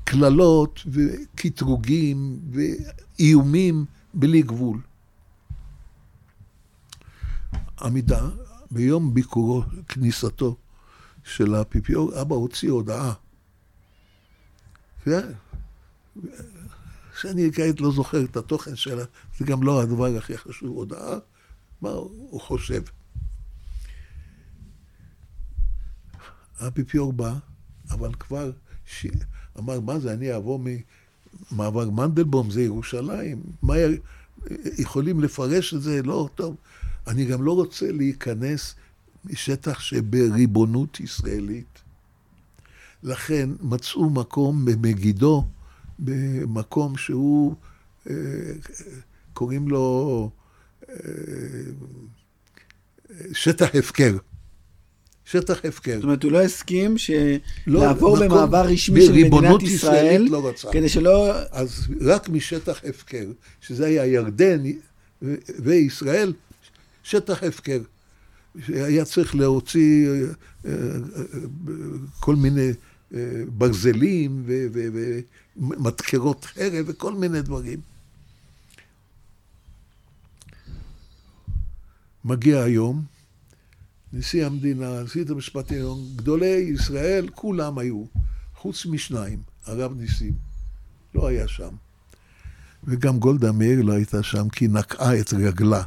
[0.03, 4.79] קללות וקטרוגים ואיומים בלי גבול.
[7.81, 8.29] עמידה,
[8.71, 10.55] ביום ביקורו, כניסתו
[11.23, 13.13] של האפיפיור, אבא הוציא הודעה.
[17.21, 19.03] שאני כעת לא זוכר את התוכן שלה,
[19.37, 21.17] זה גם לא הדבר הכי חשוב, הודעה,
[21.81, 22.81] מה הוא חושב.
[26.59, 27.33] האפיפיור בא,
[27.91, 28.51] אבל כבר
[28.85, 29.05] ש...
[29.59, 30.59] אמר, מה זה, אני אבוא
[31.51, 33.97] ממעבר מנדלבום, זה ירושלים, מה י...
[34.77, 36.01] יכולים לפרש את זה?
[36.03, 36.55] לא, טוב.
[37.07, 38.75] אני גם לא רוצה להיכנס
[39.25, 41.79] משטח שבריבונות ישראלית.
[43.03, 45.45] לכן מצאו מקום במגידו,
[46.01, 47.55] במקום שהוא,
[48.09, 48.15] אה,
[49.33, 50.29] קוראים לו
[50.89, 50.95] אה,
[53.33, 54.17] שטח הפקר.
[55.25, 55.95] שטח הפקר.
[55.95, 56.95] זאת אומרת, הוא לא הסכים
[57.67, 60.67] לא, לעבור מקום- במעבר רשמי של מדינת ישראל, לא רצה.
[60.71, 61.31] כדי שלא...
[61.51, 63.25] אז רק משטח הפקר,
[63.61, 64.63] שזה היה ירדן
[65.59, 66.33] וישראל,
[67.03, 67.79] שטח הפקר.
[68.67, 70.09] היה צריך להוציא
[70.65, 70.71] אה,
[72.19, 72.69] כל מיני
[73.47, 74.43] ברזלים
[75.55, 77.79] ומדקרות חרב וכל מיני דברים.
[82.25, 83.03] מגיע היום,
[84.13, 88.03] נשיא המדינה, נשיא המשפט העליון, גדולי ישראל, כולם היו,
[88.55, 90.33] חוץ משניים, הרב ניסים,
[91.15, 91.75] לא היה שם.
[92.83, 95.83] וגם גולדה מאיר לא הייתה שם, כי היא נקעה את רגלה.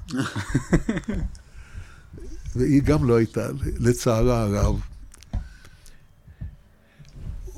[2.56, 3.48] והיא גם לא הייתה,
[3.78, 4.80] לצערה הרב.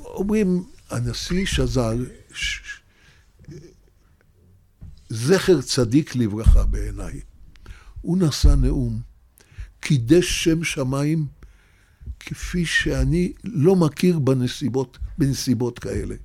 [0.07, 1.95] אומרים, הנשיא שזר,
[2.33, 2.81] ש-
[5.09, 7.21] זכר צדיק לברכה בעיניי.
[8.01, 9.01] הוא נשא נאום,
[9.79, 11.27] קידש שם שמיים
[12.19, 16.15] כפי שאני לא מכיר בנסיבות, בנסיבות כאלה.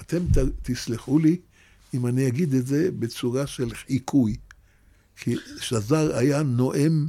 [0.00, 1.36] אתם ת, תסלחו לי
[1.94, 4.36] אם אני אגיד את זה בצורה של חיקוי,
[5.16, 7.06] כי שזר היה נואם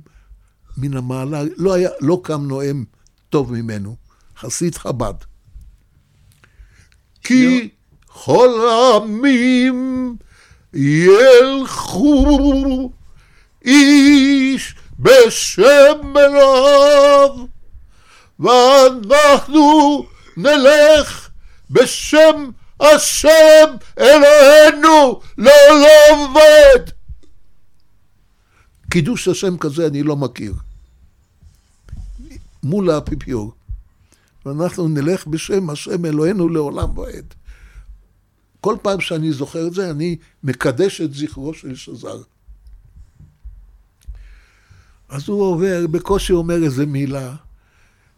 [0.77, 2.83] מן המעלה, לא, היה, לא קם נואם
[3.29, 3.95] טוב ממנו,
[4.37, 5.13] חסיד חב"ד.
[7.27, 7.69] כי
[8.07, 10.15] כל העמים
[10.73, 12.21] ילכו
[13.65, 17.29] איש בשם אליו,
[18.39, 20.05] ואנחנו
[20.37, 21.29] נלך
[21.69, 22.49] בשם
[22.79, 26.91] השם אלוהינו לעולם ועד.
[28.89, 30.53] קידוש השם כזה אני לא מכיר.
[32.63, 33.56] מול האפיפיור.
[34.47, 37.33] ואנחנו נלך בשם השם אלוהינו לעולם ועד.
[38.61, 42.21] כל פעם שאני זוכר את זה, אני מקדש את זכרו של שזר.
[45.09, 47.35] אז הוא עובר, בקושי אומר איזה מילה.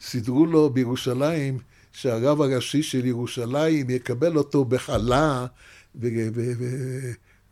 [0.02, 1.60] סידרו לו בירושלים
[1.92, 5.46] שהרב הראשי של ירושלים יקבל אותו בחלה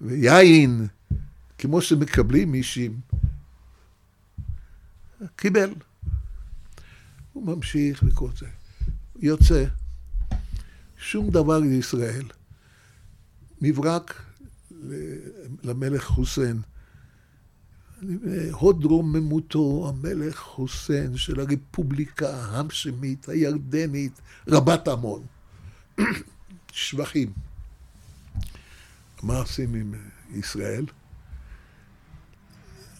[0.02, 0.88] ויין,
[1.58, 3.00] כמו שמקבלים אישים.
[5.36, 5.74] קיבל.
[7.34, 8.48] הוא ממשיך וכל זה.
[9.20, 9.66] יוצא.
[10.98, 12.26] שום דבר לישראל.
[13.62, 14.22] מברק
[15.64, 16.62] למלך חוסיין.
[18.52, 25.26] הוד רוממותו, המלך חוסיין של הרפובליקה ההמשמית, הירדנית, רבת עמון.
[26.72, 27.32] שבחים.
[29.24, 29.94] מה עושים עם
[30.34, 30.86] ישראל?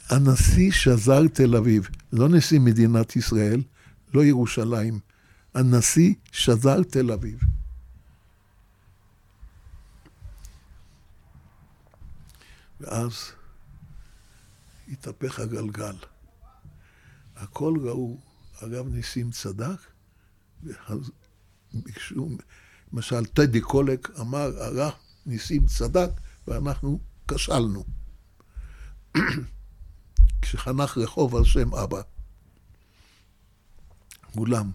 [0.10, 3.62] הנשיא שזר תל אביב, לא נשיא מדינת ישראל,
[4.14, 5.00] לא ירושלים,
[5.58, 7.40] הנשיא שזר תל אביב.
[12.80, 13.32] ואז
[14.88, 15.96] התהפך הגלגל.
[17.36, 18.18] הכל ראו,
[18.62, 19.80] הרב ניסים צדק,
[20.64, 21.12] ואז
[21.74, 22.30] ביקשו,
[22.94, 24.94] למשל טדי קולק אמר, הרב
[25.26, 26.10] ניסים צדק
[26.48, 27.84] ואנחנו כשלנו.
[30.42, 32.02] כשחנך רחוב על שם אבא.
[34.38, 34.72] אולם,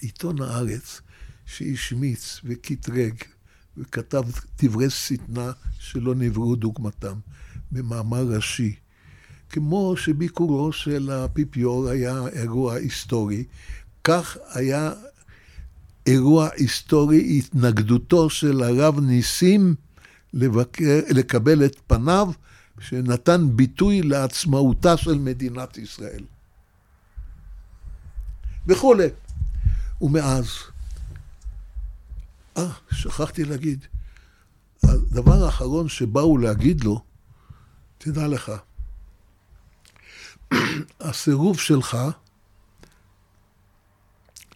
[0.00, 1.00] עיתון הארץ
[1.46, 3.14] שהשמיץ וקטרג
[3.76, 4.22] וכתב
[4.62, 7.14] דברי שטנה שלא נבראו דוגמתם
[7.72, 8.74] במאמר ראשי,
[9.50, 13.44] כמו שביקורו של האפיפיור היה אירוע היסטורי,
[14.04, 14.92] כך היה
[16.06, 19.74] אירוע היסטורי התנגדותו של הרב ניסים
[20.32, 22.28] לבקר, לקבל את פניו,
[22.80, 26.24] שנתן ביטוי לעצמאותה של מדינת ישראל.
[28.66, 29.08] וכולי.
[30.00, 30.48] ומאז,
[32.56, 33.86] אה, שכחתי להגיד,
[34.82, 37.04] הדבר האחרון שבאו להגיד לו,
[37.98, 38.52] תדע לך,
[41.00, 41.96] הסירוב שלך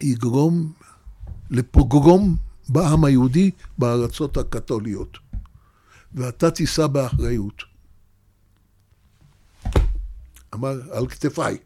[0.01, 0.73] יגרום
[1.49, 2.37] לפוגרום
[2.69, 5.17] בעם היהודי בארצות הקתוליות,
[6.13, 7.63] ואתה תישא באחריות.
[10.53, 11.57] אמר, על כתפיי.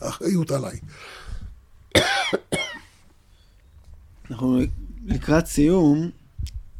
[0.00, 0.80] האחריות עליי.
[4.30, 4.60] אנחנו
[5.06, 6.10] לקראת סיום,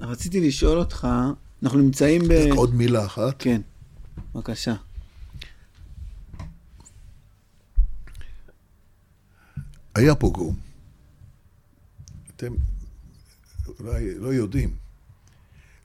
[0.01, 1.09] רציתי לשאול אותך,
[1.63, 2.33] אנחנו נמצאים ב...
[2.33, 3.35] רק עוד מילה אחת.
[3.39, 3.61] כן,
[4.35, 4.75] בבקשה.
[9.95, 10.57] היה פוגרום.
[12.37, 12.53] אתם
[13.81, 14.75] אולי לא יודעים.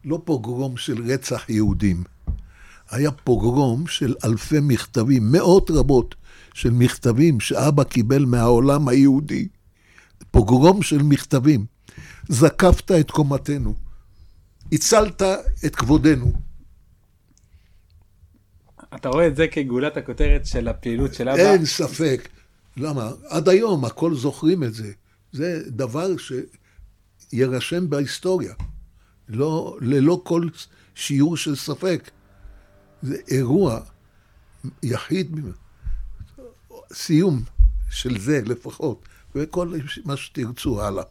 [0.06, 2.04] לא פוגרום של רצח יהודים.
[2.90, 6.16] היה פוגרום של אלפי מכתבים, מאות רבות
[6.56, 9.48] של מכתבים שאבא קיבל מהעולם היהודי.
[10.32, 11.66] פוגרום של מכתבים.
[12.30, 13.76] זקפת את קומתנו.
[14.72, 15.22] הצלת
[15.66, 16.34] את כבודנו.
[18.96, 21.40] אתה רואה את זה כגאולת הכותרת של הפעילות של אבא?
[21.40, 22.30] אין ספק.
[22.78, 23.12] למה?
[23.30, 24.92] עד היום הכל זוכרים את זה.
[25.32, 26.08] זה דבר
[27.32, 28.54] שיירשם בהיסטוריה.
[29.30, 30.48] לא, ללא כל
[30.96, 32.12] שיעור של ספק.
[33.02, 33.80] זה אירוע
[34.84, 35.36] יחיד,
[36.94, 37.44] סיום
[37.90, 39.74] של זה לפחות, וכל
[40.06, 41.04] מה שתרצו הלאה.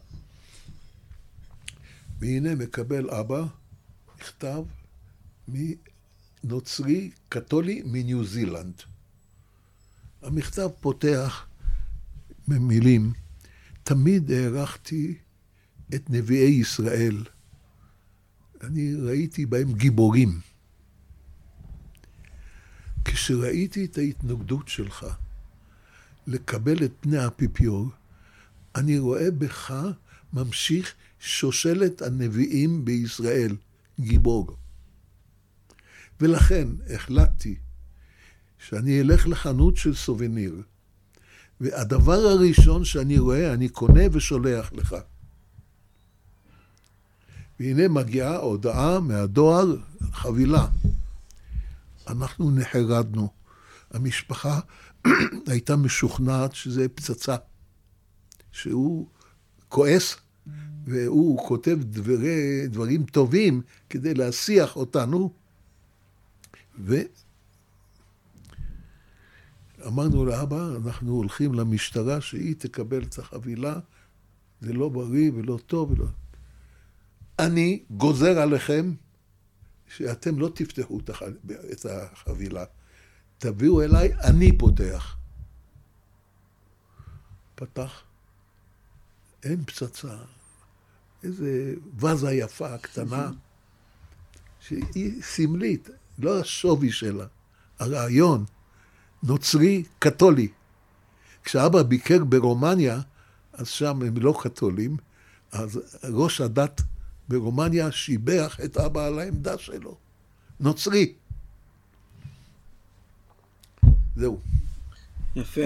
[2.19, 3.43] והנה מקבל אבא
[4.15, 4.63] מכתב
[5.47, 8.81] מנוצרי קתולי מניו זילנד.
[10.21, 11.47] המכתב פותח
[12.47, 13.13] במילים,
[13.83, 15.17] תמיד הערכתי
[15.95, 17.23] את נביאי ישראל.
[18.61, 20.39] אני ראיתי בהם גיבורים.
[23.05, 25.05] כשראיתי את ההתנגדות שלך
[26.27, 27.89] לקבל את פני האפיפיור,
[28.75, 29.73] אני רואה בך
[30.33, 33.55] ממשיך שושלת הנביאים בישראל,
[33.99, 34.57] גיבור.
[36.21, 37.55] ולכן החלטתי
[38.57, 40.61] שאני אלך לחנות של סובניר,
[41.61, 44.95] והדבר הראשון שאני רואה, אני קונה ושולח לך.
[47.59, 49.75] והנה מגיעה הודעה מהדואר,
[50.11, 50.67] חבילה.
[52.07, 53.29] אנחנו נחרדנו.
[53.91, 54.59] המשפחה
[55.51, 57.35] הייתה משוכנעת שזה פצצה,
[58.51, 59.07] שהוא
[59.69, 60.15] כועס
[60.85, 65.33] והוא כותב דברי, דברים טובים כדי להסיח אותנו,
[69.79, 73.79] ואמרנו לאבא, אנחנו הולכים למשטרה שהיא תקבל את החבילה,
[74.61, 76.05] זה לא בריא ולא טוב ולא...
[77.39, 78.93] אני גוזר עליכם
[79.87, 80.99] שאתם לא תפתחו
[81.71, 82.63] את החבילה.
[83.37, 85.17] תביאו אליי, אני פותח.
[87.55, 88.03] פתח,
[89.43, 90.17] אין פצצה,
[91.23, 93.31] איזה וזה יפה, קטנה,
[94.59, 95.89] שהיא סמלית,
[96.19, 97.25] לא השווי שלה,
[97.79, 98.45] הרעיון,
[99.23, 100.47] נוצרי, קתולי.
[101.43, 103.01] כשאבא ביקר ברומניה,
[103.53, 104.97] אז שם הם לא קתולים,
[105.51, 106.81] אז ראש הדת
[107.27, 109.97] ברומניה שיבח את אבא על העמדה שלו.
[110.59, 111.13] נוצרי.
[114.15, 114.37] זהו.
[115.35, 115.61] יפה,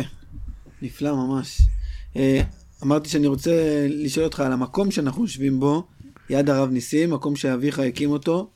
[0.82, 1.62] נפלא ממש.
[2.16, 2.42] אה,
[2.84, 5.84] אמרתי שאני רוצה לשאול אותך על המקום שאנחנו יושבים בו,
[6.30, 8.50] יד הרב ניסים, מקום שאביך הקים אותו.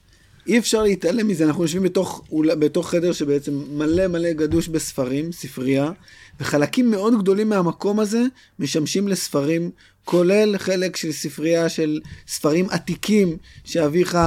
[0.48, 2.24] אי אפשר להתעלם מזה, אנחנו יושבים בתוך,
[2.60, 5.91] בתוך חדר שבעצם מלא מלא גדוש בספרים, ספרייה,
[6.40, 8.22] וחלקים מאוד גדולים מהמקום הזה
[8.60, 9.72] משמשים לספרים,
[10.05, 14.17] כולל חלק של ספרייה של ספרים עתיקים שאביך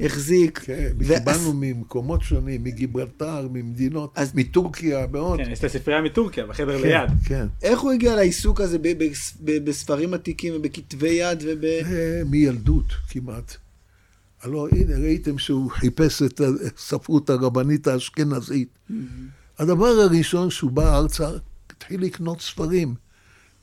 [0.00, 0.58] החזיק.
[0.58, 1.50] כן, קיבלנו ואז...
[1.54, 4.34] ממקומות שונים, מגיברלטר, ממדינות, אז...
[4.34, 5.40] מטורקיה, מאוד.
[5.40, 7.10] כן, יש את הספרייה מטורקיה, בחדר כן, ליד.
[7.24, 7.46] כן.
[7.62, 8.78] איך הוא הגיע לעיסוק הזה
[9.64, 11.64] בספרים עתיקים ובכתבי יד וב...
[12.26, 13.56] מילדות כמעט.
[14.42, 16.40] הלוא הנה, ראיתם שהוא חיפש את
[16.76, 18.68] הספרות הרבנית האשכנזית.
[19.58, 21.30] הדבר הראשון שהוא בא ארצה,
[21.70, 22.94] התחיל לקנות ספרים.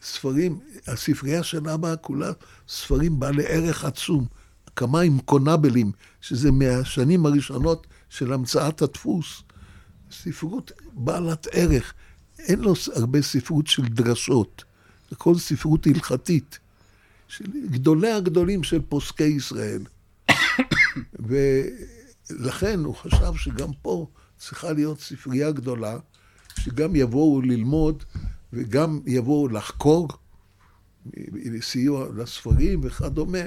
[0.01, 2.31] ספרים, הספרייה של אבא כולה
[2.67, 4.25] ספרים בעלי ערך עצום.
[4.75, 9.43] כמה עם קונבלים, שזה מהשנים הראשונות של המצאת הדפוס.
[10.11, 11.93] ספרות בעלת ערך.
[12.39, 14.63] אין לו הרבה ספרות של דרשות.
[15.09, 16.59] זה כל ספרות הלכתית.
[17.27, 19.81] של גדולי הגדולים של פוסקי ישראל.
[22.29, 24.07] ולכן הוא חשב שגם פה
[24.37, 25.97] צריכה להיות ספרייה גדולה,
[26.59, 28.03] שגם יבואו ללמוד
[28.53, 30.07] וגם יבואו לחקור,
[31.61, 33.43] סיוע לספרים וכדומה.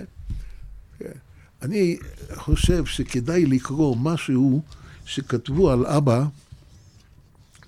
[1.63, 1.97] אני
[2.35, 4.63] חושב שכדאי לקרוא משהו
[5.05, 6.25] שכתבו על אבא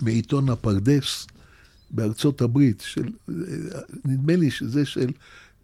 [0.01, 1.27] בעיתון הפרדס
[1.91, 3.09] בארצות הברית, של,
[4.05, 5.11] נדמה לי שזה של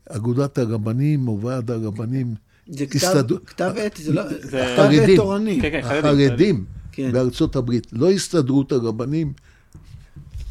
[0.09, 2.35] אגודת הרבנים או ועד הרבנים.
[2.67, 5.61] זה כתב, כתב עת, זה לא, זה כתב עת תורני.
[5.61, 7.11] כן, כן, החרדים כן.
[7.11, 9.33] בארצות הברית, לא הסתדרות הרבנים.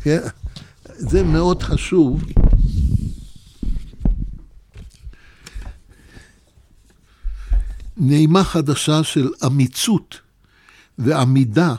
[0.03, 0.21] כן?
[1.01, 2.25] זה מאוד חשוב.
[7.97, 10.19] נעימה חדשה של אמיצות
[10.99, 11.75] ועמידה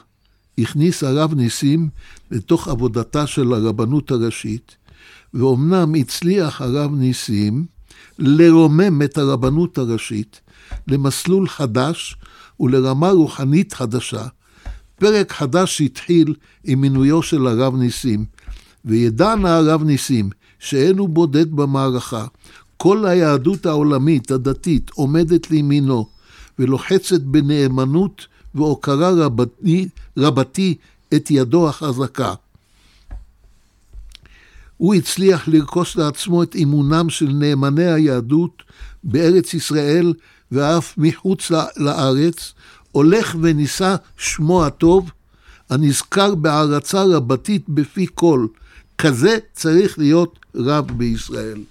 [0.57, 1.89] הכניס הרב ניסים
[2.31, 4.75] לתוך עבודתה של הרבנות הראשית,
[5.33, 7.65] ואומנם הצליח הרב ניסים
[8.19, 10.41] לרומם את הרבנות הראשית
[10.87, 12.17] למסלול חדש
[12.59, 14.27] ולרמה רוחנית חדשה.
[14.95, 18.25] פרק חדש שהתחיל עם מינויו של הרב ניסים,
[18.85, 20.29] וידע נא הרב ניסים
[20.59, 22.25] שאין הוא בודד במערכה.
[22.77, 26.07] כל היהדות העולמית, הדתית, עומדת לימינו,
[26.59, 29.87] ולוחצת בנאמנות והוקרה רבתי,
[30.17, 30.75] רבתי
[31.13, 32.33] את ידו החזקה.
[34.77, 38.63] הוא הצליח לרכוש לעצמו את אמונם של נאמני היהדות
[39.03, 40.13] בארץ ישראל
[40.51, 42.53] ואף מחוץ לארץ,
[42.91, 45.11] הולך ונישא שמו הטוב,
[45.69, 48.47] הנזכר בהערצה רבתית בפי כל.
[49.01, 51.63] כזה צריך להיות רב בישראל.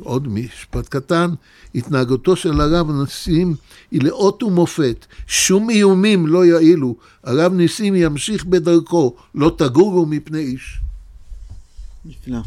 [0.00, 1.30] עוד משפט קטן,
[1.74, 3.54] התנהגותו של הרב ניסים
[3.90, 10.78] היא לאות ומופת, שום איומים לא יעילו, הרב ניסים ימשיך בדרכו, לא תגורו מפני איש.
[12.04, 12.38] נפלא.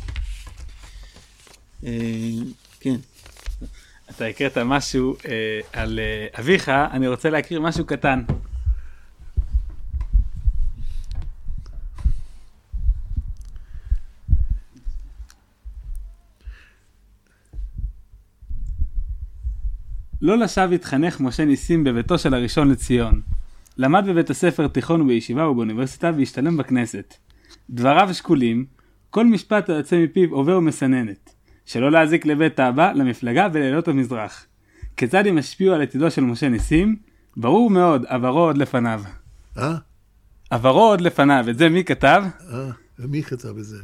[1.86, 1.92] אה,
[2.80, 2.96] כן.
[4.10, 8.24] אתה הקראת משהו אה, על אה, אביך, אני רוצה להקריא משהו קטן.
[20.24, 23.22] לא לשווא התחנך משה ניסים בביתו של הראשון לציון.
[23.78, 27.14] למד בבית הספר תיכון ובישיבה ובאוניברסיטה והשתלם בכנסת.
[27.70, 28.66] דבריו שקולים,
[29.10, 31.30] כל משפט היוצא מפיו עובר מסננת.
[31.66, 34.46] שלא להזיק לבית האבא, למפלגה ולעלות המזרח.
[34.98, 36.96] כיצד הם השפיעו על עתידו של משה ניסים?
[37.38, 39.04] ברור מאוד, עברו עוד לפניו.
[39.58, 39.76] אה?
[40.50, 42.24] עברו עוד לפניו, את זה מי כתב?
[42.54, 42.70] אה?
[43.00, 43.78] ומי כתב את זה?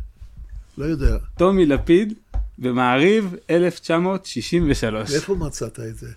[0.78, 1.18] לא יודע.
[1.38, 2.14] טומי לפיד,
[2.57, 5.16] במעריב 1963.
[5.16, 6.07] איפה מצאת את זה?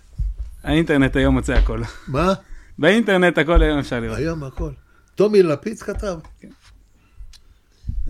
[0.63, 1.81] האינטרנט היום מוצא הכל.
[2.07, 2.33] מה?
[2.79, 4.17] באינטרנט הכל היום אפשר לראות.
[4.17, 4.71] היום הכל.
[5.15, 6.17] טומי לפיד כתב.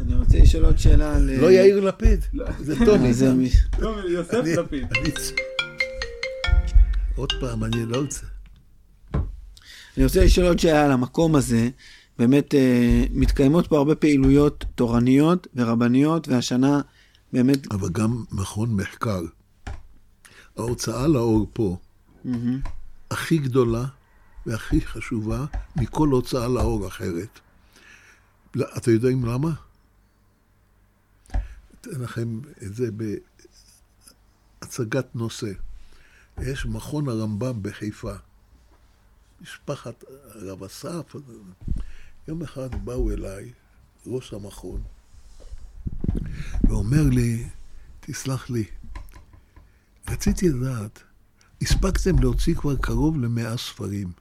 [0.02, 1.30] אני רוצה לשאול עוד שאלה על...
[1.42, 2.26] לא יאיר לפיד.
[2.60, 3.08] זה טומי.
[3.08, 3.50] אה, זה מי-
[3.80, 4.88] טומי יוסף לפיד.
[7.16, 8.26] עוד פעם, אני לא רוצה.
[9.98, 11.70] אני רוצה לשאול עוד שאלה על המקום הזה.
[12.20, 16.82] באמת אה, מתקיימות פה הרבה פעילויות תורניות ורבניות, והשנה
[17.34, 17.72] באמת...
[17.72, 19.22] אבל גם מכון מחקר.
[20.58, 21.78] ההוצאה לאור פה
[23.12, 23.86] הכי גדולה
[24.46, 25.46] והכי חשובה
[25.76, 27.40] מכל הוצאה לאור אחרת.
[28.56, 29.54] לא, אתם יודעים למה?
[31.82, 32.90] אתן לכם את זה
[34.62, 35.52] בהצגת נושא.
[36.42, 38.14] יש מכון הרמב"ם בחיפה.
[39.42, 40.04] משפחת
[40.36, 41.16] הרב אסף.
[42.28, 43.52] יום אחד באו אליי,
[44.08, 44.84] ראש המכון,
[46.64, 47.50] ואומר לי,
[48.00, 48.64] תסלח לי,
[50.10, 51.04] רציתי לדעת,
[51.64, 54.12] הספקתם להוציא כבר קרוב למאה ספרים,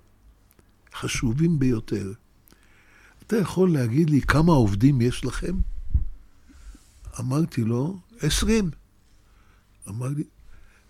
[0.94, 2.12] חשובים ביותר.
[3.27, 5.55] אתה יכול להגיד לי כמה עובדים יש לכם?
[7.20, 8.70] אמרתי לו, עשרים.
[9.89, 10.24] אמר לי,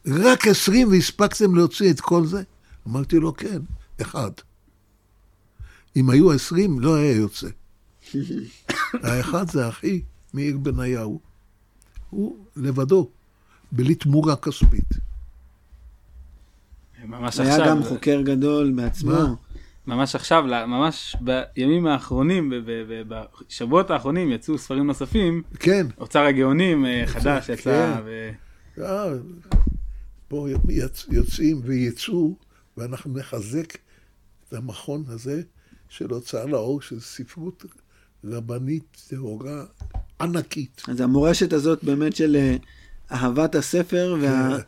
[0.07, 2.43] רק עשרים והספקתם להוציא את כל זה?
[2.89, 3.59] אמרתי לו, כן,
[4.03, 4.31] אחד.
[5.97, 7.49] אם היו עשרים, לא היה יוצא.
[9.05, 10.03] האחד זה אחי,
[10.35, 11.21] מאיר בניהו.
[12.11, 13.11] הוא לבדו,
[13.73, 15.12] בלי תמורה כספית.
[17.07, 19.11] ממש היה עכשיו, גם חוקר גדול בעצמו.
[19.11, 19.35] מה?
[19.87, 26.21] ממש עכשיו, ממש בימים האחרונים, ב- ב- ב- בשבועות האחרונים יצאו ספרים נוספים, כן, אוצר
[26.21, 27.53] הגאונים אה, חדש כן.
[27.53, 28.31] יצא, ו-
[28.79, 29.13] אה,
[30.29, 32.35] פה יצ- יוצאים ויצאו,
[32.77, 33.75] ואנחנו נחזק
[34.49, 35.43] את המכון הזה
[35.89, 37.65] של הוצאה לאור, של ספרות
[38.25, 39.65] רבנית טהורה
[40.21, 40.83] ענקית.
[40.89, 42.57] אז המורשת הזאת באמת של אה,
[43.13, 44.57] אהבת הספר וה...
[44.59, 44.63] כן,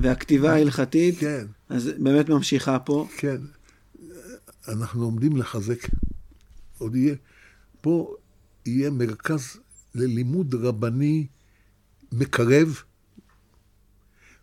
[0.00, 3.08] והכתיבה ההלכתית, כן, אז באמת ממשיכה פה.
[3.16, 3.36] כן.
[4.68, 5.78] אנחנו עומדים לחזק.
[6.78, 7.14] עוד יהיה,
[7.80, 8.14] פה
[8.66, 9.56] יהיה מרכז
[9.94, 11.26] ללימוד רבני
[12.12, 12.82] מקרב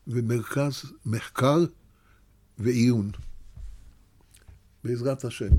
[0.08, 0.74] ומרכז
[1.06, 1.66] מחקר
[2.60, 3.12] ועיון.
[4.84, 5.50] בעזרת השם.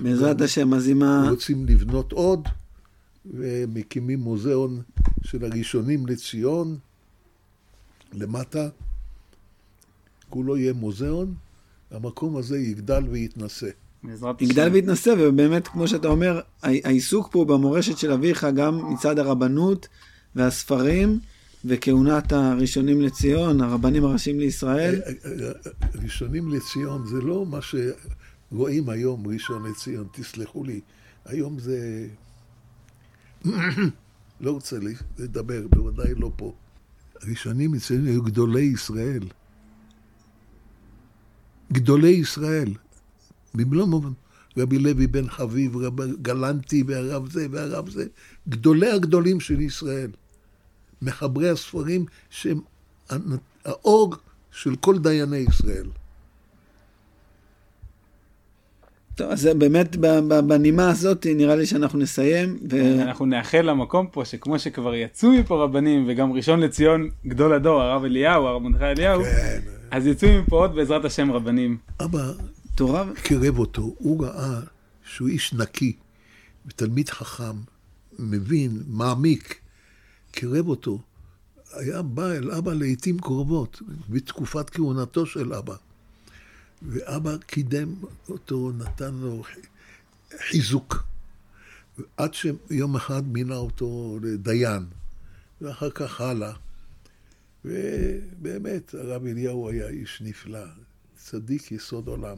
[0.00, 1.30] בעזרת השם, אז עם ה...
[1.30, 2.48] רוצים לבנות עוד,
[3.26, 4.82] ומקימים מוזיאון
[5.22, 6.78] של הראשונים לציון,
[8.12, 8.68] למטה.
[10.30, 11.34] כולו יהיה מוזיאון,
[11.90, 13.68] המקום הזה יגדל ויתנשא.
[14.02, 14.68] בעזרת יגדל.
[14.72, 19.88] ויתנסה, ובאמת, כמו שאתה אומר, העיסוק פה במורשת של אביך, גם מצד הרבנות
[20.34, 21.20] והספרים,
[21.64, 25.00] וכהונת הראשונים לציון, הרבנים הראשיים לישראל.
[25.94, 30.80] ראשונים לציון זה לא מה שרואים היום ראשון לציון, תסלחו לי.
[31.24, 32.06] היום זה...
[34.40, 34.76] לא רוצה
[35.18, 36.52] לדבר, בוודאי לא פה.
[37.22, 39.22] הראשונים לציון היו גדולי ישראל.
[41.72, 42.74] גדולי ישראל.
[43.54, 44.12] במלוא מובן.
[44.56, 48.06] רבי לוי בן חביב, רבי גלנטי והרב זה והרב זה.
[48.48, 50.10] גדולי הגדולים של ישראל.
[51.02, 52.60] מחברי הספרים שהם
[53.64, 54.14] האור
[54.50, 55.86] של כל דייני ישראל.
[59.14, 62.58] טוב, אז באמת, ב- ב- בנימה הזאת, נראה לי שאנחנו נסיים.
[62.70, 63.02] ו...
[63.02, 68.04] אנחנו נאחל למקום פה שכמו שכבר יצאו מפה רבנים וגם ראשון לציון גדול הדור הרב
[68.04, 69.60] אליהו הרב מרדכי אליהו כן.
[69.90, 71.76] אז יצאו מפה עוד בעזרת השם רבנים.
[72.04, 72.32] אבא
[72.74, 74.60] תורה, קירב אותו, הוא ראה
[75.04, 75.92] שהוא איש נקי,
[76.76, 77.56] תלמיד חכם,
[78.18, 79.60] מבין, מעמיק,
[80.30, 80.98] קירב אותו.
[81.72, 85.74] היה בא אל אבא לעיתים קרובות, בתקופת כהונתו של אבא.
[86.86, 87.94] ואבא קידם
[88.28, 89.42] אותו, נתן לו
[90.38, 91.04] חיזוק.
[92.16, 94.82] עד שיום אחד מינה אותו לדיין,
[95.60, 96.52] ואחר כך הלאה.
[97.64, 100.64] ובאמת, הרב אליהו היה איש נפלא,
[101.14, 102.36] צדיק יסוד עולם.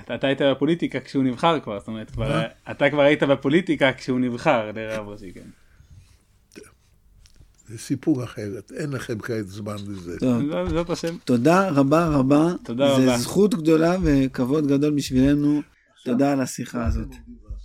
[0.00, 4.20] אתה, אתה היית בפוליטיקה כשהוא נבחר כבר, זאת אומרת, כבר, אתה כבר היית בפוליטיקה כשהוא
[4.20, 5.48] נבחר לרב ראשי, כן.
[7.68, 10.18] זה סיפור אחרת, אין לכם כעת זמן לזה.
[10.18, 11.16] טוב, זאת השם.
[11.24, 12.52] תודה רבה רבה.
[12.64, 13.18] תודה זה רבה.
[13.18, 15.62] זכות גדולה וכבוד גדול בשבילנו.
[16.04, 17.14] תודה על השיחה הזאת.